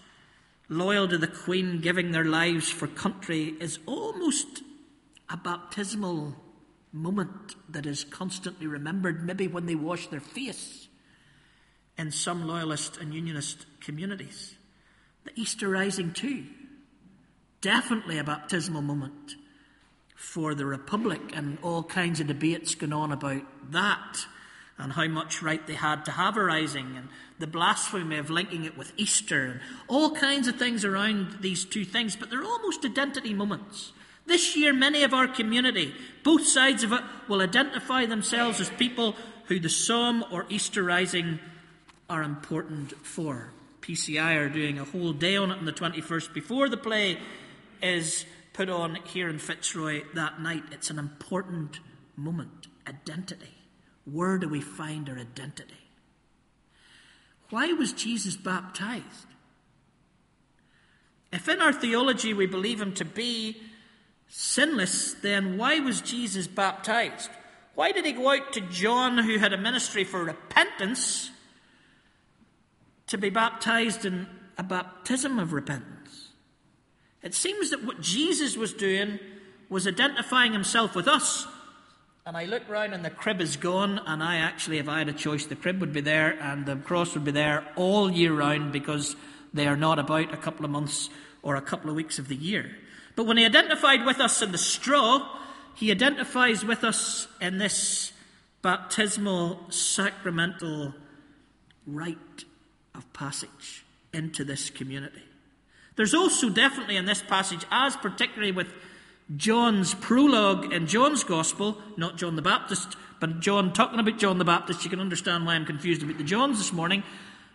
loyal 0.68 1.08
to 1.08 1.18
the 1.18 1.26
Queen 1.26 1.80
giving 1.80 2.12
their 2.12 2.24
lives 2.24 2.70
for 2.70 2.86
country 2.86 3.54
is 3.60 3.78
almost 3.86 4.62
a 5.28 5.36
baptismal 5.36 6.34
moment 6.92 7.54
that 7.68 7.86
is 7.86 8.04
constantly 8.04 8.66
remembered, 8.66 9.24
maybe 9.26 9.46
when 9.46 9.66
they 9.66 9.74
wash 9.74 10.06
their 10.06 10.20
face 10.20 10.88
in 11.96 12.10
some 12.10 12.46
loyalist 12.46 12.96
and 12.96 13.14
unionist 13.14 13.66
communities. 13.80 14.54
The 15.24 15.32
Easter 15.36 15.68
Rising, 15.68 16.12
too, 16.12 16.44
definitely 17.60 18.18
a 18.18 18.24
baptismal 18.24 18.82
moment 18.82 19.34
for 20.14 20.54
the 20.54 20.66
Republic, 20.66 21.20
and 21.34 21.58
all 21.62 21.82
kinds 21.82 22.20
of 22.20 22.26
debates 22.26 22.74
going 22.74 22.92
on 22.92 23.12
about 23.12 23.42
that 23.70 24.26
and 24.78 24.92
how 24.92 25.06
much 25.06 25.42
right 25.42 25.66
they 25.66 25.74
had 25.74 26.04
to 26.04 26.10
have 26.10 26.36
a 26.36 26.42
rising 26.42 26.96
and 26.96 27.08
the 27.38 27.46
blasphemy 27.46 28.16
of 28.16 28.30
linking 28.30 28.64
it 28.64 28.76
with 28.76 28.92
Easter 28.96 29.44
and 29.44 29.60
all 29.86 30.10
kinds 30.10 30.48
of 30.48 30.56
things 30.56 30.84
around 30.84 31.38
these 31.40 31.64
two 31.64 31.84
things, 31.84 32.16
but 32.16 32.30
they're 32.30 32.42
almost 32.42 32.84
identity 32.84 33.32
moments. 33.32 33.92
This 34.26 34.56
year, 34.56 34.72
many 34.72 35.02
of 35.02 35.14
our 35.14 35.28
community, 35.28 35.94
both 36.22 36.46
sides 36.46 36.82
of 36.82 36.92
it, 36.92 37.02
will 37.28 37.42
identify 37.42 38.06
themselves 38.06 38.60
as 38.60 38.70
people 38.70 39.14
who 39.46 39.60
the 39.60 39.68
Somme 39.68 40.24
or 40.32 40.46
Easter 40.48 40.82
rising 40.82 41.38
are 42.08 42.22
important 42.22 42.92
for. 43.04 43.52
PCI 43.80 44.36
are 44.36 44.48
doing 44.48 44.78
a 44.78 44.84
whole 44.84 45.12
day 45.12 45.36
on 45.36 45.50
it 45.50 45.58
on 45.58 45.64
the 45.64 45.72
21st 45.72 46.32
before 46.32 46.68
the 46.68 46.76
play 46.76 47.18
is 47.82 48.24
put 48.52 48.70
on 48.70 48.96
here 49.04 49.28
in 49.28 49.38
Fitzroy 49.38 50.02
that 50.14 50.40
night. 50.40 50.62
It's 50.72 50.90
an 50.90 50.98
important 50.98 51.80
moment. 52.16 52.68
Identity. 52.88 53.54
Where 54.04 54.38
do 54.38 54.48
we 54.48 54.60
find 54.60 55.08
our 55.08 55.18
identity? 55.18 55.74
Why 57.50 57.72
was 57.72 57.92
Jesus 57.92 58.36
baptized? 58.36 59.26
If 61.32 61.48
in 61.48 61.60
our 61.60 61.72
theology 61.72 62.32
we 62.32 62.46
believe 62.46 62.80
him 62.80 62.94
to 62.94 63.04
be 63.04 63.60
sinless, 64.28 65.14
then 65.14 65.58
why 65.58 65.80
was 65.80 66.00
Jesus 66.00 66.46
baptized? 66.46 67.30
Why 67.74 67.92
did 67.92 68.06
he 68.06 68.12
go 68.12 68.30
out 68.30 68.52
to 68.52 68.60
John, 68.60 69.18
who 69.18 69.38
had 69.38 69.52
a 69.52 69.58
ministry 69.58 70.04
for 70.04 70.22
repentance, 70.22 71.30
to 73.14 73.18
be 73.18 73.30
baptized 73.30 74.04
in 74.04 74.26
a 74.58 74.62
baptism 74.64 75.38
of 75.38 75.52
repentance. 75.52 76.30
It 77.22 77.32
seems 77.32 77.70
that 77.70 77.84
what 77.84 78.00
Jesus 78.00 78.56
was 78.56 78.72
doing 78.72 79.20
was 79.68 79.86
identifying 79.86 80.52
himself 80.52 80.96
with 80.96 81.06
us. 81.06 81.46
And 82.26 82.36
I 82.36 82.46
look 82.46 82.68
round 82.68 82.92
and 82.92 83.04
the 83.04 83.10
crib 83.10 83.40
is 83.40 83.56
gone, 83.56 84.00
and 84.04 84.20
I 84.20 84.38
actually, 84.38 84.78
if 84.78 84.88
I 84.88 84.98
had 84.98 85.08
a 85.08 85.12
choice, 85.12 85.46
the 85.46 85.54
crib 85.54 85.80
would 85.80 85.92
be 85.92 86.00
there 86.00 86.36
and 86.40 86.66
the 86.66 86.74
cross 86.74 87.14
would 87.14 87.22
be 87.22 87.30
there 87.30 87.64
all 87.76 88.10
year 88.10 88.34
round 88.34 88.72
because 88.72 89.14
they 89.52 89.68
are 89.68 89.76
not 89.76 90.00
about 90.00 90.34
a 90.34 90.36
couple 90.36 90.64
of 90.64 90.72
months 90.72 91.08
or 91.40 91.54
a 91.54 91.62
couple 91.62 91.90
of 91.90 91.94
weeks 91.94 92.18
of 92.18 92.26
the 92.26 92.34
year. 92.34 92.72
But 93.14 93.26
when 93.26 93.36
he 93.36 93.44
identified 93.44 94.04
with 94.04 94.18
us 94.18 94.42
in 94.42 94.50
the 94.50 94.58
straw, 94.58 95.38
he 95.76 95.92
identifies 95.92 96.64
with 96.64 96.82
us 96.82 97.28
in 97.40 97.58
this 97.58 98.12
baptismal 98.60 99.70
sacramental 99.70 100.94
rite 101.86 102.44
of 102.94 103.12
passage 103.12 103.84
into 104.12 104.44
this 104.44 104.70
community. 104.70 105.22
There's 105.96 106.14
also 106.14 106.48
definitely 106.48 106.96
in 106.96 107.06
this 107.06 107.22
passage, 107.22 107.64
as 107.70 107.96
particularly 107.96 108.52
with 108.52 108.68
John's 109.36 109.94
prologue 109.94 110.72
in 110.72 110.86
John's 110.86 111.24
Gospel, 111.24 111.78
not 111.96 112.16
John 112.16 112.36
the 112.36 112.42
Baptist, 112.42 112.96
but 113.20 113.40
John 113.40 113.72
talking 113.72 113.98
about 113.98 114.18
John 114.18 114.38
the 114.38 114.44
Baptist, 114.44 114.84
you 114.84 114.90
can 114.90 115.00
understand 115.00 115.46
why 115.46 115.54
I'm 115.54 115.64
confused 115.64 116.02
about 116.02 116.18
the 116.18 116.24
Johns 116.24 116.58
this 116.58 116.72
morning. 116.72 117.02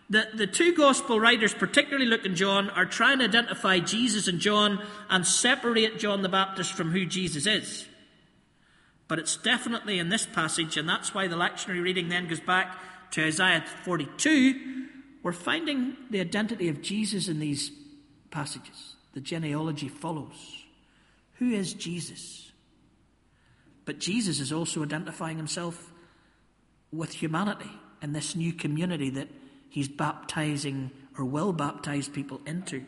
That 0.08 0.36
the 0.36 0.48
two 0.48 0.74
Gospel 0.74 1.20
writers, 1.20 1.54
particularly 1.54 2.06
Luke 2.06 2.24
and 2.24 2.34
John, 2.34 2.68
are 2.70 2.86
trying 2.86 3.20
to 3.20 3.26
identify 3.26 3.78
Jesus 3.78 4.26
and 4.26 4.40
John 4.40 4.84
and 5.08 5.24
separate 5.24 6.00
John 6.00 6.22
the 6.22 6.28
Baptist 6.28 6.72
from 6.72 6.90
who 6.90 7.06
Jesus 7.06 7.46
is. 7.46 7.86
But 9.06 9.20
it's 9.20 9.36
definitely 9.36 10.00
in 10.00 10.08
this 10.08 10.26
passage, 10.26 10.76
and 10.76 10.88
that's 10.88 11.14
why 11.14 11.28
the 11.28 11.36
lectionary 11.36 11.82
reading 11.82 12.08
then 12.08 12.26
goes 12.26 12.40
back 12.40 12.76
to 13.12 13.24
Isaiah 13.24 13.64
42, 13.84 14.88
we're 15.22 15.32
finding 15.32 15.96
the 16.10 16.20
identity 16.20 16.68
of 16.68 16.80
Jesus 16.82 17.28
in 17.28 17.40
these 17.40 17.70
passages. 18.30 18.96
The 19.12 19.20
genealogy 19.20 19.88
follows. 19.88 20.64
Who 21.34 21.50
is 21.50 21.74
Jesus? 21.74 22.52
But 23.84 23.98
Jesus 23.98 24.40
is 24.40 24.52
also 24.52 24.82
identifying 24.82 25.36
himself 25.36 25.92
with 26.92 27.12
humanity 27.12 27.70
in 28.02 28.12
this 28.12 28.34
new 28.34 28.52
community 28.52 29.10
that 29.10 29.28
he's 29.68 29.88
baptizing 29.88 30.90
or 31.18 31.24
will 31.24 31.52
baptize 31.52 32.08
people 32.08 32.40
into. 32.46 32.84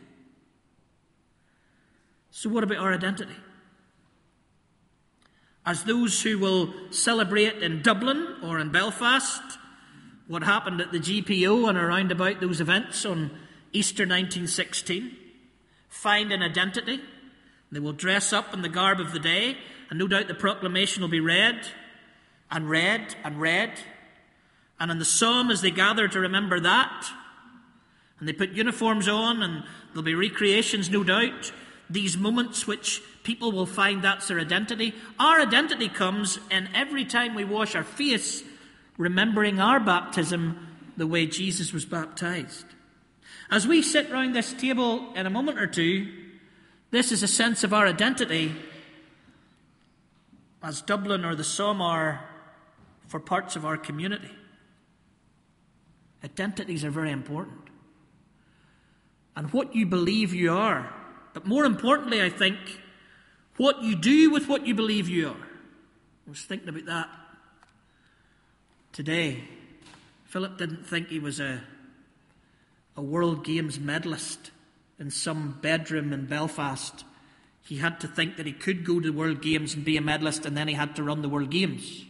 So, 2.31 2.49
what 2.49 2.63
about 2.63 2.77
our 2.77 2.93
identity? 2.93 3.35
As 5.65 5.83
those 5.83 6.21
who 6.21 6.39
will 6.39 6.73
celebrate 6.89 7.61
in 7.61 7.81
Dublin 7.81 8.37
or 8.43 8.59
in 8.59 8.71
Belfast 8.71 9.41
what 10.27 10.43
happened 10.43 10.79
at 10.81 10.91
the 10.91 10.99
GPO 10.99 11.67
and 11.67 11.77
around 11.77 12.11
about 12.11 12.39
those 12.39 12.61
events 12.61 13.05
on 13.05 13.31
Easter 13.73 14.03
1916. 14.03 15.17
find 15.89 16.31
an 16.31 16.41
identity. 16.41 16.99
They 17.71 17.79
will 17.79 17.93
dress 17.93 18.33
up 18.33 18.53
in 18.53 18.61
the 18.61 18.69
garb 18.69 18.99
of 18.99 19.13
the 19.13 19.19
day, 19.19 19.57
and 19.89 19.99
no 19.99 20.07
doubt 20.07 20.27
the 20.27 20.33
proclamation 20.33 21.01
will 21.01 21.09
be 21.09 21.19
read 21.19 21.67
and 22.51 22.69
read 22.69 23.15
and 23.23 23.39
read. 23.39 23.71
And 24.79 24.91
in 24.91 24.99
the 24.99 25.05
Somme, 25.05 25.51
as 25.51 25.61
they 25.61 25.71
gather 25.71 26.07
to 26.07 26.19
remember 26.19 26.59
that, 26.59 27.09
and 28.19 28.27
they 28.27 28.33
put 28.33 28.51
uniforms 28.51 29.07
on, 29.07 29.41
and 29.41 29.63
there'll 29.89 30.03
be 30.03 30.15
recreations, 30.15 30.89
no 30.89 31.03
doubt, 31.03 31.51
these 31.89 32.17
moments 32.17 32.65
which 32.65 33.01
people 33.23 33.51
will 33.51 33.65
find 33.65 34.01
that's 34.01 34.27
their 34.27 34.39
identity. 34.39 34.93
Our 35.19 35.41
identity 35.41 35.89
comes 35.89 36.39
in 36.49 36.69
every 36.73 37.05
time 37.05 37.35
we 37.35 37.43
wash 37.43 37.75
our 37.75 37.83
face, 37.83 38.43
remembering 38.97 39.59
our 39.59 39.79
baptism 39.79 40.67
the 40.97 41.07
way 41.07 41.25
Jesus 41.25 41.73
was 41.73 41.85
baptized. 41.85 42.65
As 43.49 43.67
we 43.67 43.81
sit 43.81 44.11
round 44.11 44.35
this 44.35 44.53
table 44.53 45.13
in 45.15 45.25
a 45.25 45.29
moment 45.29 45.59
or 45.59 45.67
two, 45.67 46.11
this 46.91 47.11
is 47.11 47.23
a 47.23 47.27
sense 47.27 47.63
of 47.63 47.73
our 47.73 47.87
identity 47.87 48.53
as 50.61 50.81
Dublin 50.81 51.25
or 51.25 51.35
the 51.35 51.43
Somme 51.43 51.81
are 51.81 52.23
for 53.07 53.19
parts 53.19 53.55
of 53.55 53.65
our 53.65 53.77
community. 53.77 54.31
Identities 56.23 56.85
are 56.85 56.89
very 56.89 57.11
important. 57.11 57.59
And 59.35 59.51
what 59.51 59.75
you 59.75 59.85
believe 59.85 60.33
you 60.33 60.53
are. 60.53 60.93
But 61.33 61.45
more 61.45 61.65
importantly, 61.65 62.21
I 62.21 62.29
think, 62.29 62.57
what 63.57 63.83
you 63.83 63.95
do 63.95 64.29
with 64.29 64.47
what 64.47 64.65
you 64.65 64.73
believe 64.73 65.09
you 65.09 65.29
are. 65.29 65.47
I 66.27 66.29
was 66.29 66.43
thinking 66.43 66.69
about 66.69 66.85
that 66.85 67.09
today. 68.93 69.43
Philip 70.25 70.59
didn't 70.59 70.85
think 70.85 71.09
he 71.09 71.17
was 71.17 71.39
a, 71.39 71.61
a 72.95 73.01
World 73.01 73.43
Games 73.43 73.79
medalist 73.79 74.51
in 74.99 75.09
some 75.09 75.57
bedroom 75.61 76.13
in 76.13 76.27
Belfast. 76.27 77.03
He 77.63 77.77
had 77.77 77.99
to 78.01 78.07
think 78.07 78.37
that 78.37 78.45
he 78.45 78.53
could 78.53 78.85
go 78.85 78.99
to 78.99 79.11
the 79.11 79.17
World 79.17 79.41
Games 79.41 79.73
and 79.73 79.83
be 79.83 79.97
a 79.97 80.01
medalist, 80.01 80.45
and 80.45 80.55
then 80.55 80.67
he 80.67 80.75
had 80.75 80.95
to 80.97 81.03
run 81.03 81.23
the 81.23 81.29
World 81.29 81.49
Games. 81.49 82.05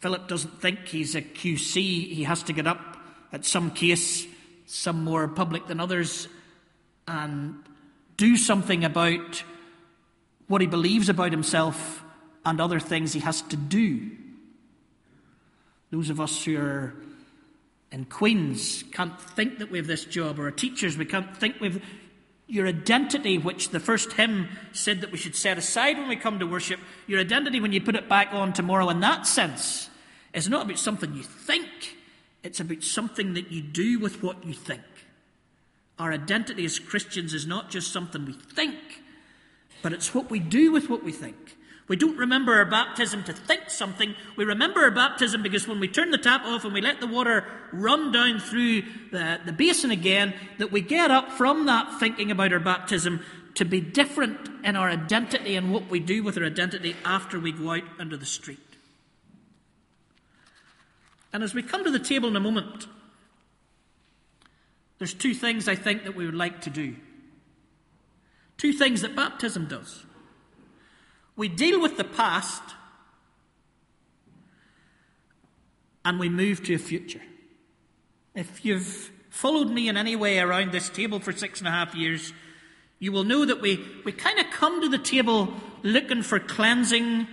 Philip 0.00 0.28
doesn't 0.28 0.60
think 0.60 0.86
he's 0.86 1.14
a 1.14 1.22
QC. 1.22 1.76
He 1.76 2.24
has 2.24 2.42
to 2.44 2.52
get 2.52 2.66
up 2.66 2.98
at 3.32 3.46
some 3.46 3.70
case, 3.70 4.26
some 4.66 5.02
more 5.02 5.28
public 5.28 5.66
than 5.66 5.80
others, 5.80 6.28
and 7.08 7.54
do 8.18 8.36
something 8.36 8.84
about 8.84 9.42
what 10.46 10.60
he 10.60 10.66
believes 10.66 11.08
about 11.08 11.32
himself 11.32 12.04
and 12.44 12.60
other 12.60 12.80
things 12.80 13.14
he 13.14 13.20
has 13.20 13.40
to 13.42 13.56
do. 13.56 14.10
Those 15.90 16.10
of 16.10 16.20
us 16.20 16.44
who 16.44 16.56
are 16.56 16.94
in 17.90 18.04
Queen's 18.04 18.84
can't 18.92 19.20
think 19.20 19.58
that 19.58 19.70
we 19.70 19.78
have 19.78 19.86
this 19.86 20.04
job, 20.04 20.38
or 20.38 20.50
teachers, 20.50 20.96
we 20.96 21.04
can't 21.04 21.36
think 21.36 21.60
we've 21.60 21.82
your 22.50 22.66
identity, 22.66 23.38
which 23.38 23.68
the 23.68 23.78
first 23.78 24.12
hymn 24.14 24.48
said 24.72 25.00
that 25.02 25.12
we 25.12 25.18
should 25.18 25.36
set 25.36 25.56
aside 25.56 25.96
when 25.96 26.08
we 26.08 26.16
come 26.16 26.40
to 26.40 26.46
worship, 26.46 26.80
your 27.06 27.20
identity 27.20 27.60
when 27.60 27.72
you 27.72 27.80
put 27.80 27.94
it 27.94 28.08
back 28.08 28.28
on 28.32 28.52
tomorrow 28.52 28.88
in 28.88 28.98
that 28.98 29.24
sense 29.24 29.88
is 30.34 30.48
not 30.48 30.64
about 30.64 30.78
something 30.78 31.14
you 31.14 31.22
think, 31.22 31.96
it's 32.42 32.58
about 32.58 32.82
something 32.82 33.34
that 33.34 33.52
you 33.52 33.62
do 33.62 34.00
with 34.00 34.20
what 34.20 34.44
you 34.44 34.52
think. 34.52 34.82
Our 35.96 36.12
identity 36.12 36.64
as 36.64 36.80
Christians 36.80 37.34
is 37.34 37.46
not 37.46 37.70
just 37.70 37.92
something 37.92 38.26
we 38.26 38.32
think, 38.32 38.78
but 39.80 39.92
it's 39.92 40.12
what 40.12 40.28
we 40.28 40.40
do 40.40 40.72
with 40.72 40.90
what 40.90 41.04
we 41.04 41.12
think. 41.12 41.56
We 41.90 41.96
don't 41.96 42.16
remember 42.16 42.54
our 42.54 42.66
baptism 42.66 43.24
to 43.24 43.32
think 43.32 43.68
something. 43.68 44.14
We 44.36 44.44
remember 44.44 44.78
our 44.82 44.92
baptism 44.92 45.42
because 45.42 45.66
when 45.66 45.80
we 45.80 45.88
turn 45.88 46.12
the 46.12 46.18
tap 46.18 46.44
off 46.44 46.64
and 46.64 46.72
we 46.72 46.80
let 46.80 47.00
the 47.00 47.08
water 47.08 47.44
run 47.72 48.12
down 48.12 48.38
through 48.38 48.82
the, 49.10 49.40
the 49.44 49.50
basin 49.50 49.90
again, 49.90 50.32
that 50.58 50.70
we 50.70 50.82
get 50.82 51.10
up 51.10 51.32
from 51.32 51.66
that 51.66 51.98
thinking 51.98 52.30
about 52.30 52.52
our 52.52 52.60
baptism 52.60 53.24
to 53.56 53.64
be 53.64 53.80
different 53.80 54.38
in 54.62 54.76
our 54.76 54.88
identity 54.88 55.56
and 55.56 55.72
what 55.72 55.90
we 55.90 55.98
do 55.98 56.22
with 56.22 56.38
our 56.38 56.44
identity 56.44 56.94
after 57.04 57.40
we 57.40 57.50
go 57.50 57.72
out 57.72 57.82
into 57.98 58.16
the 58.16 58.24
street. 58.24 58.60
And 61.32 61.42
as 61.42 61.54
we 61.54 61.62
come 61.64 61.82
to 61.82 61.90
the 61.90 61.98
table 61.98 62.28
in 62.28 62.36
a 62.36 62.40
moment, 62.40 62.86
there's 64.98 65.12
two 65.12 65.34
things 65.34 65.66
I 65.66 65.74
think 65.74 66.04
that 66.04 66.14
we 66.14 66.24
would 66.24 66.36
like 66.36 66.60
to 66.60 66.70
do. 66.70 66.94
Two 68.58 68.72
things 68.72 69.02
that 69.02 69.16
baptism 69.16 69.66
does. 69.66 70.04
We 71.36 71.48
deal 71.48 71.80
with 71.80 71.96
the 71.96 72.04
past 72.04 72.62
and 76.04 76.18
we 76.18 76.28
move 76.28 76.62
to 76.64 76.74
a 76.74 76.78
future. 76.78 77.22
If 78.34 78.64
you've 78.64 79.10
followed 79.28 79.70
me 79.70 79.88
in 79.88 79.96
any 79.96 80.16
way 80.16 80.38
around 80.38 80.72
this 80.72 80.88
table 80.88 81.20
for 81.20 81.32
six 81.32 81.60
and 81.60 81.68
a 81.68 81.70
half 81.70 81.94
years, 81.94 82.32
you 82.98 83.12
will 83.12 83.24
know 83.24 83.44
that 83.44 83.60
we, 83.60 83.84
we 84.04 84.12
kind 84.12 84.38
of 84.38 84.50
come 84.50 84.80
to 84.82 84.88
the 84.88 84.98
table 84.98 85.52
looking 85.82 86.22
for 86.22 86.38
cleansing, 86.38 87.26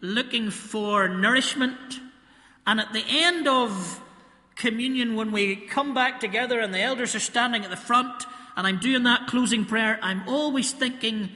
looking 0.00 0.50
for 0.50 1.08
nourishment, 1.08 2.00
and 2.66 2.80
at 2.80 2.92
the 2.92 3.04
end 3.08 3.48
of 3.48 4.00
communion, 4.54 5.16
when 5.16 5.32
we 5.32 5.56
come 5.56 5.94
back 5.94 6.20
together 6.20 6.60
and 6.60 6.72
the 6.72 6.80
elders 6.80 7.14
are 7.14 7.20
standing 7.20 7.64
at 7.64 7.70
the 7.70 7.76
front 7.76 8.24
and 8.56 8.66
I'm 8.66 8.78
doing 8.78 9.02
that 9.04 9.26
closing 9.26 9.64
prayer, 9.64 9.98
I'm 10.02 10.28
always 10.28 10.72
thinking 10.72 11.30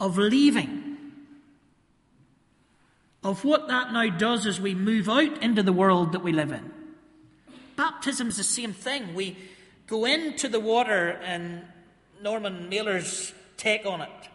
of 0.00 0.16
leaving 0.16 0.87
of 3.28 3.44
what 3.44 3.68
that 3.68 3.92
now 3.92 4.08
does 4.08 4.46
as 4.46 4.58
we 4.58 4.74
move 4.74 5.06
out 5.06 5.42
into 5.42 5.62
the 5.62 5.72
world 5.72 6.12
that 6.12 6.22
we 6.22 6.32
live 6.32 6.50
in. 6.50 6.72
Baptism 7.76 8.28
is 8.28 8.38
the 8.38 8.42
same 8.42 8.72
thing. 8.72 9.14
We 9.14 9.36
go 9.86 10.06
into 10.06 10.48
the 10.48 10.58
water, 10.58 11.10
and 11.22 11.62
Norman 12.22 12.70
Mailer's 12.70 13.34
take 13.58 13.84
on 13.84 14.00
it, 14.00 14.28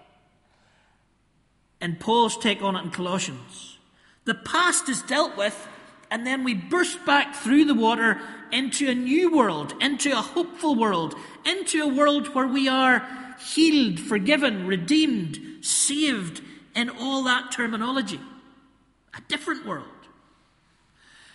and 1.81 1.99
Paul's 1.99 2.37
take 2.37 2.61
on 2.61 2.75
it 2.75 2.83
in 2.83 2.91
Colossians. 2.91 3.79
The 4.25 4.35
past 4.35 4.87
is 4.89 5.01
dealt 5.01 5.35
with, 5.37 5.67
and 6.11 6.25
then 6.25 6.43
we 6.43 6.53
burst 6.53 7.03
back 7.03 7.33
through 7.33 7.65
the 7.65 7.73
water 7.73 8.21
into 8.51 8.87
a 8.87 8.93
new 8.93 9.35
world, 9.35 9.73
into 9.81 10.11
a 10.11 10.21
hopeful 10.21 10.75
world, 10.75 11.15
into 11.45 11.81
a 11.83 11.87
world 11.87 12.27
where 12.35 12.47
we 12.47 12.67
are 12.67 13.05
healed, 13.39 13.99
forgiven, 13.99 14.67
redeemed, 14.67 15.39
saved, 15.61 16.41
in 16.75 16.91
all 16.91 17.23
that 17.23 17.51
terminology 17.51 18.19
a 19.15 19.21
different 19.27 19.65
world. 19.65 19.87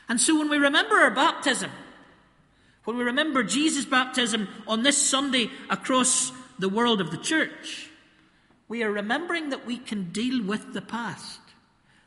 And 0.08 0.20
so 0.20 0.38
when 0.38 0.48
we 0.48 0.58
remember 0.58 0.96
our 0.96 1.10
baptism, 1.10 1.70
when 2.84 2.96
we 2.96 3.04
remember 3.04 3.42
Jesus' 3.42 3.84
baptism 3.84 4.48
on 4.66 4.82
this 4.82 4.96
Sunday 4.96 5.50
across 5.68 6.32
the 6.58 6.68
world 6.68 7.00
of 7.00 7.10
the 7.10 7.18
church, 7.18 7.90
we 8.68 8.82
are 8.82 8.90
remembering 8.90 9.50
that 9.50 9.66
we 9.66 9.78
can 9.78 10.10
deal 10.10 10.42
with 10.42 10.72
the 10.72 10.80
past, 10.80 11.40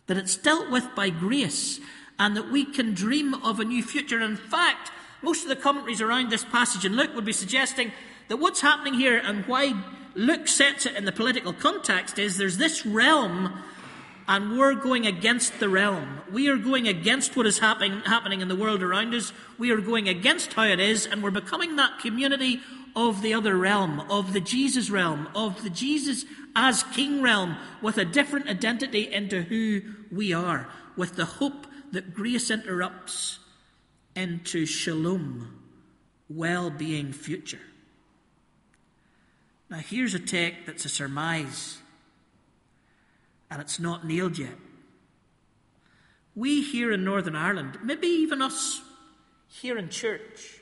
that 0.07 0.17
it's 0.17 0.35
dealt 0.35 0.71
with 0.71 0.95
by 0.95 1.09
grace, 1.09 1.79
and 2.17 2.35
that 2.35 2.51
we 2.51 2.65
can 2.65 2.93
dream 2.93 3.33
of 3.35 3.59
a 3.59 3.65
new 3.65 3.83
future. 3.83 4.19
In 4.21 4.35
fact, 4.35 4.91
most 5.21 5.43
of 5.43 5.49
the 5.49 5.55
commentaries 5.55 6.01
around 6.01 6.29
this 6.29 6.43
passage 6.43 6.85
in 6.85 6.95
Luke 6.95 7.15
would 7.15 7.25
be 7.25 7.33
suggesting 7.33 7.91
that 8.27 8.37
what's 8.37 8.61
happening 8.61 8.95
here 8.95 9.17
and 9.17 9.45
why 9.45 9.73
Luke 10.15 10.47
sets 10.47 10.85
it 10.85 10.95
in 10.95 11.05
the 11.05 11.11
political 11.11 11.53
context 11.53 12.19
is 12.19 12.37
there's 12.37 12.57
this 12.57 12.85
realm 12.85 13.61
and 14.27 14.57
we're 14.57 14.75
going 14.75 15.05
against 15.05 15.59
the 15.59 15.69
realm. 15.69 16.21
We 16.31 16.47
are 16.49 16.57
going 16.57 16.87
against 16.87 17.35
what 17.35 17.45
is 17.45 17.59
happen- 17.59 18.01
happening 18.01 18.41
in 18.41 18.47
the 18.47 18.55
world 18.55 18.83
around 18.83 19.13
us. 19.13 19.33
We 19.57 19.71
are 19.71 19.81
going 19.81 20.07
against 20.07 20.53
how 20.53 20.63
it 20.63 20.79
is, 20.79 21.05
and 21.05 21.21
we're 21.21 21.31
becoming 21.31 21.75
that 21.75 21.99
community 21.99 22.59
of 22.95 23.21
the 23.21 23.33
other 23.33 23.55
realm, 23.55 23.99
of 24.09 24.33
the 24.33 24.39
Jesus 24.39 24.89
realm, 24.89 25.27
of 25.35 25.63
the 25.63 25.69
Jesus 25.69 26.25
as 26.55 26.83
King 26.83 27.21
realm, 27.21 27.57
with 27.81 27.97
a 27.97 28.05
different 28.05 28.47
identity 28.47 29.11
into 29.11 29.43
who 29.43 29.81
we 30.11 30.33
are, 30.33 30.67
with 30.97 31.15
the 31.15 31.25
hope 31.25 31.67
that 31.91 32.13
grace 32.13 32.51
interrupts 32.51 33.39
into 34.15 34.65
shalom, 34.65 35.57
well 36.29 36.69
being 36.69 37.13
future. 37.13 37.59
Now, 39.69 39.77
here's 39.77 40.13
a 40.13 40.19
take 40.19 40.65
that's 40.65 40.83
a 40.83 40.89
surmise 40.89 41.77
and 43.51 43.59
it's 43.59 43.79
not 43.79 44.07
nailed 44.07 44.37
yet. 44.37 44.57
We 46.33 46.61
here 46.61 46.93
in 46.93 47.03
Northern 47.03 47.35
Ireland, 47.35 47.77
maybe 47.83 48.07
even 48.07 48.41
us 48.41 48.81
here 49.49 49.77
in 49.77 49.89
church, 49.89 50.61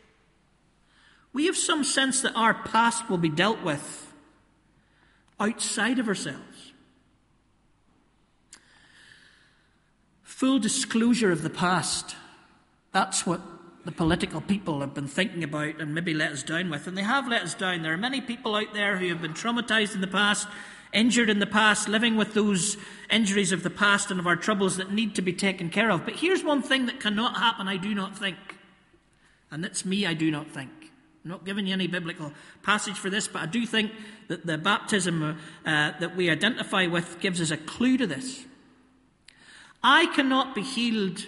we 1.31 1.45
have 1.45 1.55
some 1.55 1.83
sense 1.83 2.21
that 2.21 2.35
our 2.35 2.55
past 2.55 3.07
will 3.07 3.19
be 3.19 3.29
dealt 3.29 3.61
with 3.61 4.11
outside 5.39 5.99
of 5.99 6.07
ourselves. 6.07 6.73
Full 10.23 10.57
disclosure 10.57 11.31
of 11.31 11.43
the 11.43 11.49
past. 11.51 12.15
That's 12.91 13.27
what 13.27 13.41
the 13.85 13.91
political 13.91 14.41
people 14.41 14.81
have 14.81 14.95
been 14.95 15.07
thinking 15.07 15.43
about 15.43 15.79
and 15.79 15.93
maybe 15.93 16.15
let 16.15 16.31
us 16.31 16.41
down 16.41 16.71
with. 16.71 16.87
And 16.87 16.97
they 16.97 17.03
have 17.03 17.27
let 17.27 17.43
us 17.43 17.53
down. 17.53 17.83
There 17.83 17.93
are 17.93 17.97
many 17.97 18.21
people 18.21 18.55
out 18.55 18.73
there 18.73 18.97
who 18.97 19.09
have 19.09 19.21
been 19.21 19.33
traumatized 19.35 19.93
in 19.93 20.01
the 20.01 20.07
past 20.07 20.47
injured 20.93 21.29
in 21.29 21.39
the 21.39 21.45
past, 21.45 21.87
living 21.87 22.15
with 22.15 22.33
those 22.33 22.77
injuries 23.09 23.51
of 23.51 23.63
the 23.63 23.69
past 23.69 24.11
and 24.11 24.19
of 24.19 24.27
our 24.27 24.35
troubles 24.35 24.77
that 24.77 24.91
need 24.91 25.15
to 25.15 25.21
be 25.21 25.33
taken 25.33 25.69
care 25.69 25.91
of. 25.91 26.05
But 26.05 26.15
here's 26.15 26.43
one 26.43 26.61
thing 26.61 26.85
that 26.87 26.99
cannot 26.99 27.37
happen, 27.37 27.67
I 27.67 27.77
do 27.77 27.93
not 27.93 28.17
think. 28.17 28.37
And 29.51 29.63
that's 29.63 29.85
me, 29.85 30.05
I 30.05 30.13
do 30.13 30.31
not 30.31 30.49
think. 30.51 30.69
I'm 31.23 31.31
not 31.31 31.45
giving 31.45 31.67
you 31.67 31.73
any 31.73 31.87
biblical 31.87 32.31
passage 32.63 32.95
for 32.95 33.09
this, 33.09 33.27
but 33.27 33.41
I 33.41 33.45
do 33.45 33.65
think 33.65 33.91
that 34.29 34.45
the 34.45 34.57
baptism 34.57 35.21
uh, 35.23 35.33
that 35.65 36.15
we 36.15 36.29
identify 36.29 36.87
with 36.87 37.19
gives 37.19 37.41
us 37.41 37.51
a 37.51 37.57
clue 37.57 37.97
to 37.97 38.07
this. 38.07 38.45
I 39.83 40.07
cannot 40.07 40.55
be 40.55 40.61
healed 40.61 41.25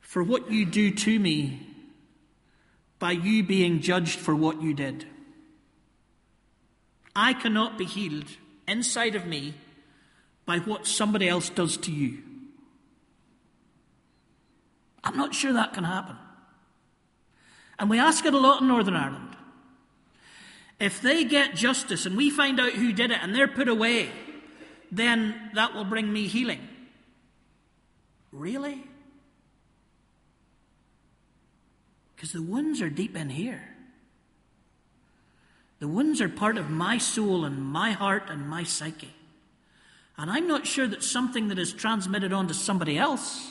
for 0.00 0.22
what 0.22 0.50
you 0.50 0.64
do 0.66 0.90
to 0.90 1.18
me 1.18 1.66
by 2.98 3.12
you 3.12 3.42
being 3.42 3.80
judged 3.80 4.18
for 4.18 4.34
what 4.34 4.62
you 4.62 4.74
did. 4.74 5.06
I 7.14 7.34
cannot 7.34 7.78
be 7.78 7.84
healed 7.84 8.24
inside 8.66 9.14
of 9.14 9.26
me 9.26 9.54
by 10.46 10.58
what 10.58 10.86
somebody 10.86 11.28
else 11.28 11.50
does 11.50 11.76
to 11.78 11.92
you. 11.92 12.18
I'm 15.04 15.16
not 15.16 15.34
sure 15.34 15.52
that 15.52 15.74
can 15.74 15.84
happen. 15.84 16.16
And 17.78 17.90
we 17.90 17.98
ask 17.98 18.24
it 18.24 18.34
a 18.34 18.38
lot 18.38 18.60
in 18.60 18.68
Northern 18.68 18.94
Ireland. 18.94 19.36
If 20.78 21.00
they 21.00 21.24
get 21.24 21.54
justice 21.54 22.06
and 22.06 22.16
we 22.16 22.30
find 22.30 22.60
out 22.60 22.72
who 22.72 22.92
did 22.92 23.10
it 23.10 23.18
and 23.22 23.34
they're 23.34 23.48
put 23.48 23.68
away, 23.68 24.10
then 24.90 25.50
that 25.54 25.74
will 25.74 25.84
bring 25.84 26.12
me 26.12 26.26
healing. 26.26 26.60
Really? 28.30 28.84
Because 32.14 32.32
the 32.32 32.42
wounds 32.42 32.80
are 32.80 32.90
deep 32.90 33.16
in 33.16 33.30
here. 33.30 33.71
The 35.82 35.88
wounds 35.88 36.20
are 36.20 36.28
part 36.28 36.58
of 36.58 36.70
my 36.70 36.98
soul 36.98 37.44
and 37.44 37.60
my 37.60 37.90
heart 37.90 38.30
and 38.30 38.48
my 38.48 38.62
psyche. 38.62 39.12
And 40.16 40.30
I'm 40.30 40.46
not 40.46 40.64
sure 40.64 40.86
that 40.86 41.02
something 41.02 41.48
that 41.48 41.58
is 41.58 41.72
transmitted 41.72 42.32
on 42.32 42.46
to 42.46 42.54
somebody 42.54 42.96
else, 42.96 43.50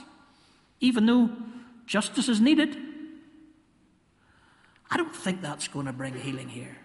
even 0.80 1.08
though 1.08 1.30
justice 1.86 2.30
is 2.30 2.40
needed, 2.40 2.78
I 4.90 4.96
don't 4.96 5.14
think 5.14 5.42
that's 5.42 5.68
going 5.68 5.88
to 5.88 5.92
bring 5.92 6.14
healing 6.14 6.48
here. 6.48 6.78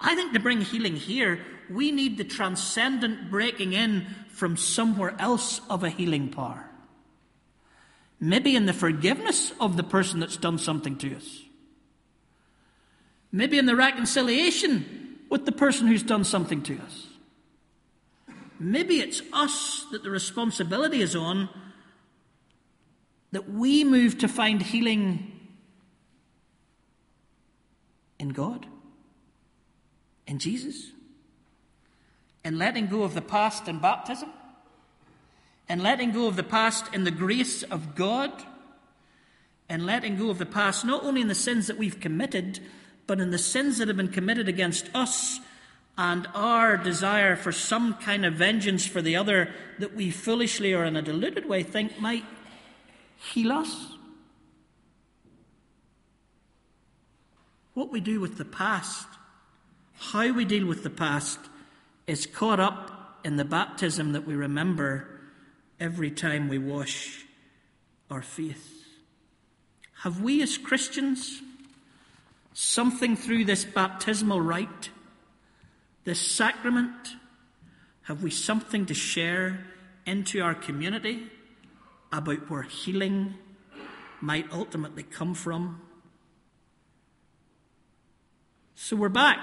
I 0.00 0.14
think 0.14 0.32
to 0.32 0.40
bring 0.40 0.62
healing 0.62 0.96
here, 0.96 1.44
we 1.68 1.90
need 1.90 2.16
the 2.16 2.24
transcendent 2.24 3.30
breaking 3.30 3.74
in 3.74 4.06
from 4.30 4.56
somewhere 4.56 5.14
else 5.18 5.60
of 5.68 5.84
a 5.84 5.90
healing 5.90 6.30
power. 6.30 6.64
Maybe 8.18 8.56
in 8.56 8.64
the 8.64 8.72
forgiveness 8.72 9.52
of 9.60 9.76
the 9.76 9.82
person 9.84 10.18
that's 10.18 10.38
done 10.38 10.56
something 10.56 10.96
to 10.96 11.14
us. 11.14 11.42
Maybe 13.32 13.58
in 13.58 13.66
the 13.66 13.76
reconciliation 13.76 15.18
with 15.28 15.46
the 15.46 15.52
person 15.52 15.86
who's 15.86 16.02
done 16.02 16.24
something 16.24 16.62
to 16.64 16.78
us. 16.78 17.06
Maybe 18.58 19.00
it's 19.00 19.22
us 19.32 19.86
that 19.92 20.02
the 20.02 20.10
responsibility 20.10 21.00
is 21.00 21.16
on, 21.16 21.48
that 23.32 23.48
we 23.48 23.84
move 23.84 24.18
to 24.18 24.28
find 24.28 24.60
healing 24.60 25.40
in 28.18 28.30
God, 28.30 28.66
in 30.26 30.38
Jesus, 30.38 30.90
in 32.44 32.58
letting 32.58 32.88
go 32.88 33.02
of 33.02 33.14
the 33.14 33.22
past 33.22 33.66
in 33.66 33.78
baptism, 33.78 34.28
in 35.68 35.82
letting 35.82 36.10
go 36.10 36.26
of 36.26 36.36
the 36.36 36.42
past 36.42 36.92
in 36.92 37.04
the 37.04 37.10
grace 37.10 37.62
of 37.62 37.94
God, 37.94 38.30
in 39.70 39.86
letting 39.86 40.18
go 40.18 40.28
of 40.28 40.38
the 40.38 40.44
past 40.44 40.84
not 40.84 41.04
only 41.04 41.20
in 41.20 41.28
the 41.28 41.34
sins 41.34 41.68
that 41.68 41.78
we've 41.78 42.00
committed, 42.00 42.60
but 43.10 43.18
in 43.18 43.32
the 43.32 43.38
sins 43.38 43.78
that 43.78 43.88
have 43.88 43.96
been 43.96 44.06
committed 44.06 44.48
against 44.48 44.88
us 44.94 45.40
and 45.98 46.28
our 46.32 46.76
desire 46.76 47.34
for 47.34 47.50
some 47.50 47.94
kind 47.94 48.24
of 48.24 48.34
vengeance 48.34 48.86
for 48.86 49.02
the 49.02 49.16
other 49.16 49.52
that 49.80 49.96
we 49.96 50.12
foolishly 50.12 50.72
or 50.72 50.84
in 50.84 50.94
a 50.94 51.02
deluded 51.02 51.48
way 51.48 51.60
think 51.64 51.98
might 51.98 52.24
heal 53.16 53.50
us. 53.50 53.94
What 57.74 57.90
we 57.90 57.98
do 57.98 58.20
with 58.20 58.38
the 58.38 58.44
past, 58.44 59.08
how 59.98 60.32
we 60.32 60.44
deal 60.44 60.66
with 60.66 60.84
the 60.84 60.88
past, 60.88 61.40
is 62.06 62.26
caught 62.26 62.60
up 62.60 63.18
in 63.24 63.34
the 63.34 63.44
baptism 63.44 64.12
that 64.12 64.24
we 64.24 64.36
remember 64.36 65.20
every 65.80 66.12
time 66.12 66.48
we 66.48 66.58
wash 66.58 67.24
our 68.08 68.22
faith. 68.22 68.84
Have 70.02 70.20
we 70.20 70.40
as 70.42 70.56
Christians 70.56 71.42
something 72.60 73.16
through 73.16 73.42
this 73.42 73.64
baptismal 73.64 74.40
rite, 74.40 74.90
this 76.04 76.20
sacrament? 76.20 77.16
Have 78.02 78.22
we 78.22 78.30
something 78.30 78.84
to 78.86 78.94
share 78.94 79.64
into 80.04 80.42
our 80.42 80.54
community 80.54 81.30
about 82.12 82.50
where 82.50 82.62
healing 82.62 83.34
might 84.20 84.52
ultimately 84.52 85.02
come 85.02 85.32
from? 85.32 85.80
So 88.74 88.94
we're 88.94 89.08
back 89.08 89.38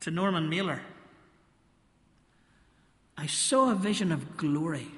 to 0.00 0.10
Norman 0.12 0.48
Mailer. 0.48 0.80
I 3.16 3.26
saw 3.26 3.72
a 3.72 3.74
vision 3.74 4.12
of 4.12 4.36
glory. 4.36 4.88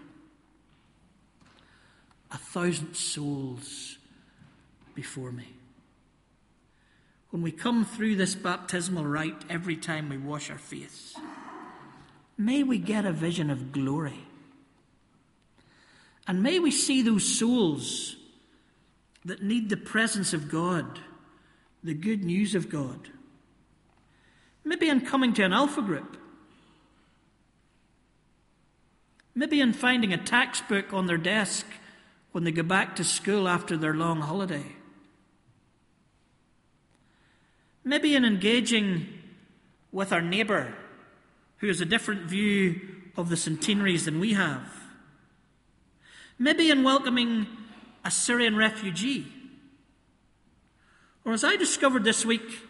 A 2.33 2.39
thousand 2.39 2.95
souls 2.95 3.97
before 4.95 5.33
me. 5.33 5.47
When 7.37 7.43
we 7.43 7.53
come 7.53 7.85
through 7.85 8.17
this 8.17 8.35
baptismal 8.35 9.05
rite 9.05 9.45
every 9.51 9.77
time 9.77 10.09
we 10.09 10.17
wash 10.17 10.49
our 10.51 10.57
face, 10.57 11.15
may 12.39 12.63
we 12.63 12.79
get 12.79 13.05
a 13.05 13.13
vision 13.13 13.51
of 13.51 13.73
glory. 13.73 14.21
And 16.27 16.43
may 16.43 16.59
we 16.59 16.71
see 16.71 17.03
those 17.03 17.39
souls 17.39 18.17
that 19.27 19.43
need 19.43 19.69
the 19.69 19.77
presence 19.77 20.33
of 20.33 20.51
God 20.51 20.99
the 21.85 21.93
good 21.93 22.25
news 22.25 22.55
of 22.55 22.71
God. 22.71 23.11
Maybe 24.65 24.89
in 24.89 25.03
coming 25.03 25.35
to 25.35 25.45
an 25.45 25.53
alpha 25.53 25.83
group. 25.83 26.17
Maybe 29.35 29.61
in 29.61 29.75
finding 29.75 30.15
a 30.15 30.17
textbook 30.17 30.95
on 30.95 31.05
their 31.05 31.19
desk 31.19 31.67
when 32.33 32.45
they 32.45 32.51
go 32.51 32.63
back 32.63 32.97
to 32.97 33.05
school 33.05 33.47
after 33.47 33.77
their 33.77 33.93
long 33.93 34.23
holiday. 34.23 34.77
Maybe 37.87 38.15
in 38.15 38.27
engaging 38.27 39.07
with 39.93 40.13
our 40.13 40.21
neighbour 40.21 40.75
who 41.59 41.69
has 41.69 41.81
a 41.81 41.87
different 41.87 42.25
view 42.25 42.81
of 43.17 43.31
the 43.31 43.37
centenaries 43.39 44.05
than 44.05 44.21
we 44.21 44.35
have. 44.35 44.71
Maybe 46.39 46.69
in 46.71 46.83
welcoming 46.83 47.47
a 48.05 48.11
Syrian 48.11 48.57
refugee 48.57 49.33
or 51.27 51.33
as 51.33 51.43
I 51.43 51.57
discovered 51.57 52.05
this 52.05 52.25
week, 52.25 52.61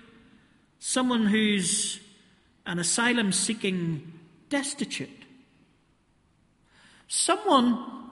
someone 0.78 1.26
who's 1.26 2.00
an 2.64 2.78
asylum 2.78 3.30
seeking 3.30 4.14
destitute. 4.48 5.26
Someone, 7.06 8.08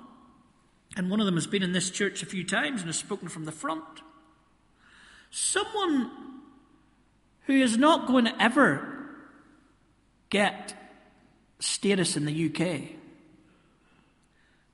and 0.98 1.10
one 1.10 1.18
of 1.18 1.24
them 1.24 1.36
has 1.36 1.46
been 1.46 1.62
in 1.62 1.72
this 1.72 1.90
church 1.90 2.22
a 2.22 2.26
few 2.26 2.44
times 2.44 2.82
and 2.82 2.88
has 2.90 2.98
spoken 2.98 3.28
from 3.28 3.46
the 3.46 3.52
front. 3.52 3.84
Someone 5.30 6.10
who 7.44 7.54
is 7.54 7.76
not 7.76 8.06
going 8.06 8.24
to 8.24 8.42
ever 8.42 8.86
get 10.30 10.74
status 11.58 12.16
in 12.16 12.24
the 12.24 12.46
UK, 12.46 12.96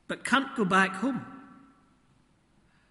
but 0.08 0.24
can't 0.24 0.54
go 0.56 0.64
back 0.64 0.96
home. 0.96 1.24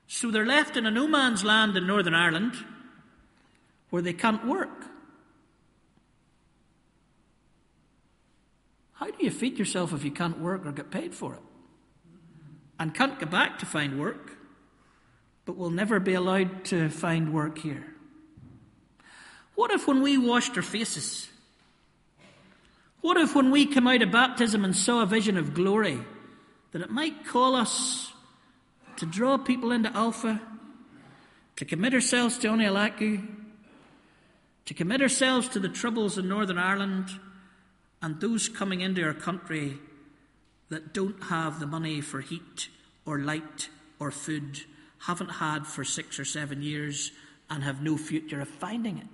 So 0.08 0.32
they're 0.32 0.46
left 0.46 0.76
in 0.76 0.86
a 0.86 0.92
no 0.92 1.08
man's 1.08 1.44
land 1.44 1.78
in 1.78 1.86
Northern 1.86 2.16
Ireland 2.16 2.54
where 3.90 4.02
they 4.02 4.14
can't 4.14 4.46
work. 4.46 4.86
How 8.94 9.06
do 9.06 9.24
you 9.24 9.32
feed 9.32 9.58
yourself 9.58 9.94
if 9.94 10.04
you 10.04 10.12
can't 10.12 10.40
work 10.40 10.66
or 10.66 10.72
get 10.72 10.92
paid 10.92 11.16
for 11.16 11.34
it? 11.36 11.42
And 12.80 12.94
can't 12.94 13.20
go 13.20 13.26
back 13.26 13.60
to 13.60 13.66
find 13.66 14.00
work, 14.00 14.38
but 15.46 15.58
will 15.58 15.70
never 15.70 16.00
be 16.00 16.14
allowed 16.14 16.66
to 16.66 16.90
find 16.90 17.34
work 17.34 17.60
here? 17.60 17.96
What 19.60 19.72
if 19.72 19.90
when 19.90 20.02
we 20.02 20.18
washed 20.18 20.56
our 20.56 20.64
faces, 20.64 21.28
what 23.02 23.18
if 23.18 23.36
when 23.36 23.52
we 23.52 23.66
come 23.66 23.90
out 23.90 24.02
of 24.02 24.10
baptism 24.10 24.64
and 24.64 24.74
saw 24.74 25.02
a 25.02 25.06
vision 25.06 25.36
of 25.36 25.54
glory, 25.54 26.00
that 26.72 26.82
it 26.82 26.90
might 26.90 27.26
call 27.26 27.58
us 27.58 28.14
to 28.96 29.06
draw 29.06 29.38
people 29.38 29.74
into 29.74 29.94
Alpha, 29.94 30.40
to 31.58 31.66
commit 31.66 31.94
ourselves 31.94 32.38
to 32.38 32.48
Onialaku, 32.48 33.28
to 34.64 34.74
commit 34.74 35.02
ourselves 35.02 35.50
to 35.50 35.60
the 35.60 35.68
troubles 35.68 36.18
in 36.18 36.30
Northern 36.30 36.58
Ireland 36.58 37.10
and 38.02 38.22
those 38.22 38.48
coming 38.48 38.80
into 38.80 39.04
our 39.04 39.14
country 39.14 39.78
that 40.70 40.94
don't 40.94 41.22
have 41.24 41.60
the 41.60 41.68
money 41.68 42.00
for 42.00 42.22
heat 42.22 42.70
or 43.06 43.20
light 43.20 43.68
or 44.00 44.10
food, 44.10 44.62
haven't 45.00 45.32
had 45.32 45.68
for 45.68 45.84
six 45.84 46.18
or 46.18 46.24
seven 46.24 46.62
years, 46.62 47.12
and 47.50 47.62
have 47.62 47.82
no 47.82 47.98
future 47.98 48.40
of 48.40 48.48
finding 48.48 49.00
it. 49.00 49.08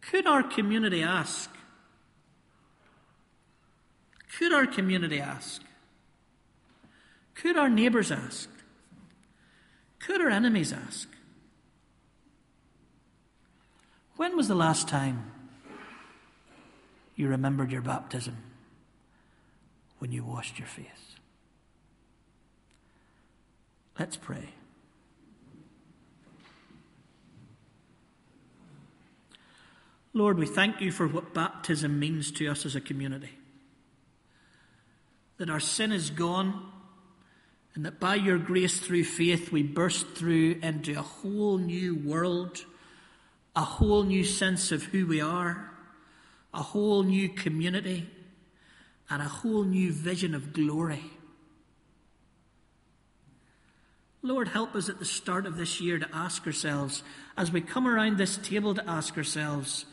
Could 0.00 0.26
our 0.26 0.42
community 0.42 1.02
ask? 1.02 1.50
Could 4.38 4.52
our 4.52 4.66
community 4.66 5.20
ask? 5.20 5.62
Could 7.34 7.56
our 7.56 7.68
neighbours 7.68 8.10
ask? 8.10 8.48
Could 9.98 10.20
our 10.20 10.30
enemies 10.30 10.72
ask? 10.72 11.08
When 14.16 14.36
was 14.36 14.48
the 14.48 14.54
last 14.54 14.88
time 14.88 15.30
you 17.14 17.28
remembered 17.28 17.70
your 17.70 17.82
baptism 17.82 18.36
when 19.98 20.12
you 20.12 20.24
washed 20.24 20.58
your 20.58 20.68
face? 20.68 21.16
Let's 23.98 24.16
pray. 24.16 24.54
Lord, 30.18 30.36
we 30.36 30.46
thank 30.46 30.80
you 30.80 30.90
for 30.90 31.06
what 31.06 31.32
baptism 31.32 32.00
means 32.00 32.32
to 32.32 32.48
us 32.48 32.66
as 32.66 32.74
a 32.74 32.80
community. 32.80 33.30
That 35.36 35.48
our 35.48 35.60
sin 35.60 35.92
is 35.92 36.10
gone, 36.10 36.72
and 37.76 37.86
that 37.86 38.00
by 38.00 38.16
your 38.16 38.36
grace 38.36 38.80
through 38.80 39.04
faith 39.04 39.52
we 39.52 39.62
burst 39.62 40.08
through 40.16 40.58
into 40.60 40.98
a 40.98 41.02
whole 41.02 41.58
new 41.58 41.94
world, 41.94 42.64
a 43.54 43.60
whole 43.60 44.02
new 44.02 44.24
sense 44.24 44.72
of 44.72 44.82
who 44.82 45.06
we 45.06 45.20
are, 45.20 45.70
a 46.52 46.62
whole 46.62 47.04
new 47.04 47.28
community, 47.28 48.10
and 49.08 49.22
a 49.22 49.26
whole 49.26 49.62
new 49.62 49.92
vision 49.92 50.34
of 50.34 50.52
glory. 50.52 51.04
Lord, 54.20 54.48
help 54.48 54.74
us 54.74 54.88
at 54.88 54.98
the 54.98 55.04
start 55.04 55.46
of 55.46 55.56
this 55.56 55.80
year 55.80 56.00
to 56.00 56.08
ask 56.12 56.44
ourselves, 56.44 57.04
as 57.36 57.52
we 57.52 57.60
come 57.60 57.86
around 57.86 58.18
this 58.18 58.36
table 58.38 58.74
to 58.74 58.90
ask 58.90 59.16
ourselves, 59.16 59.84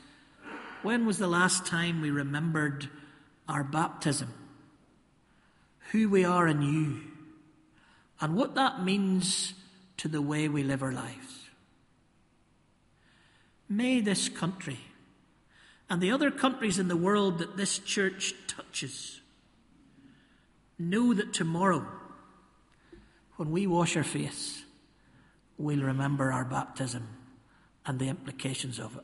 when 0.86 1.08
was 1.08 1.18
the 1.18 1.28
last 1.28 1.66
time 1.66 2.00
we 2.00 2.12
remembered 2.12 2.88
our 3.50 3.64
baptism? 3.64 4.32
Who 5.92 6.10
we 6.10 6.24
are 6.24 6.48
in 6.48 6.62
you? 6.62 7.02
And 8.22 8.36
what 8.36 8.54
that 8.54 8.84
means 8.84 9.56
to 9.98 10.08
the 10.08 10.22
way 10.22 10.48
we 10.48 10.62
live 10.62 10.84
our 10.84 10.92
lives. 10.92 11.50
May 13.68 14.00
this 14.00 14.30
country 14.30 14.78
and 15.90 16.02
the 16.02 16.12
other 16.12 16.30
countries 16.30 16.78
in 16.78 16.88
the 16.88 16.96
world 16.96 17.40
that 17.40 17.58
this 17.58 17.80
church 17.80 18.36
touches 18.46 19.22
know 20.78 21.16
that 21.16 21.34
tomorrow, 21.34 21.88
when 23.38 23.50
we 23.50 23.66
wash 23.66 23.98
our 23.98 24.04
face, 24.04 24.64
we'll 25.58 25.82
remember 25.82 26.32
our 26.32 26.46
baptism 26.46 27.08
and 27.88 27.98
the 27.98 28.08
implications 28.08 28.78
of 28.78 28.96
it. 28.96 29.04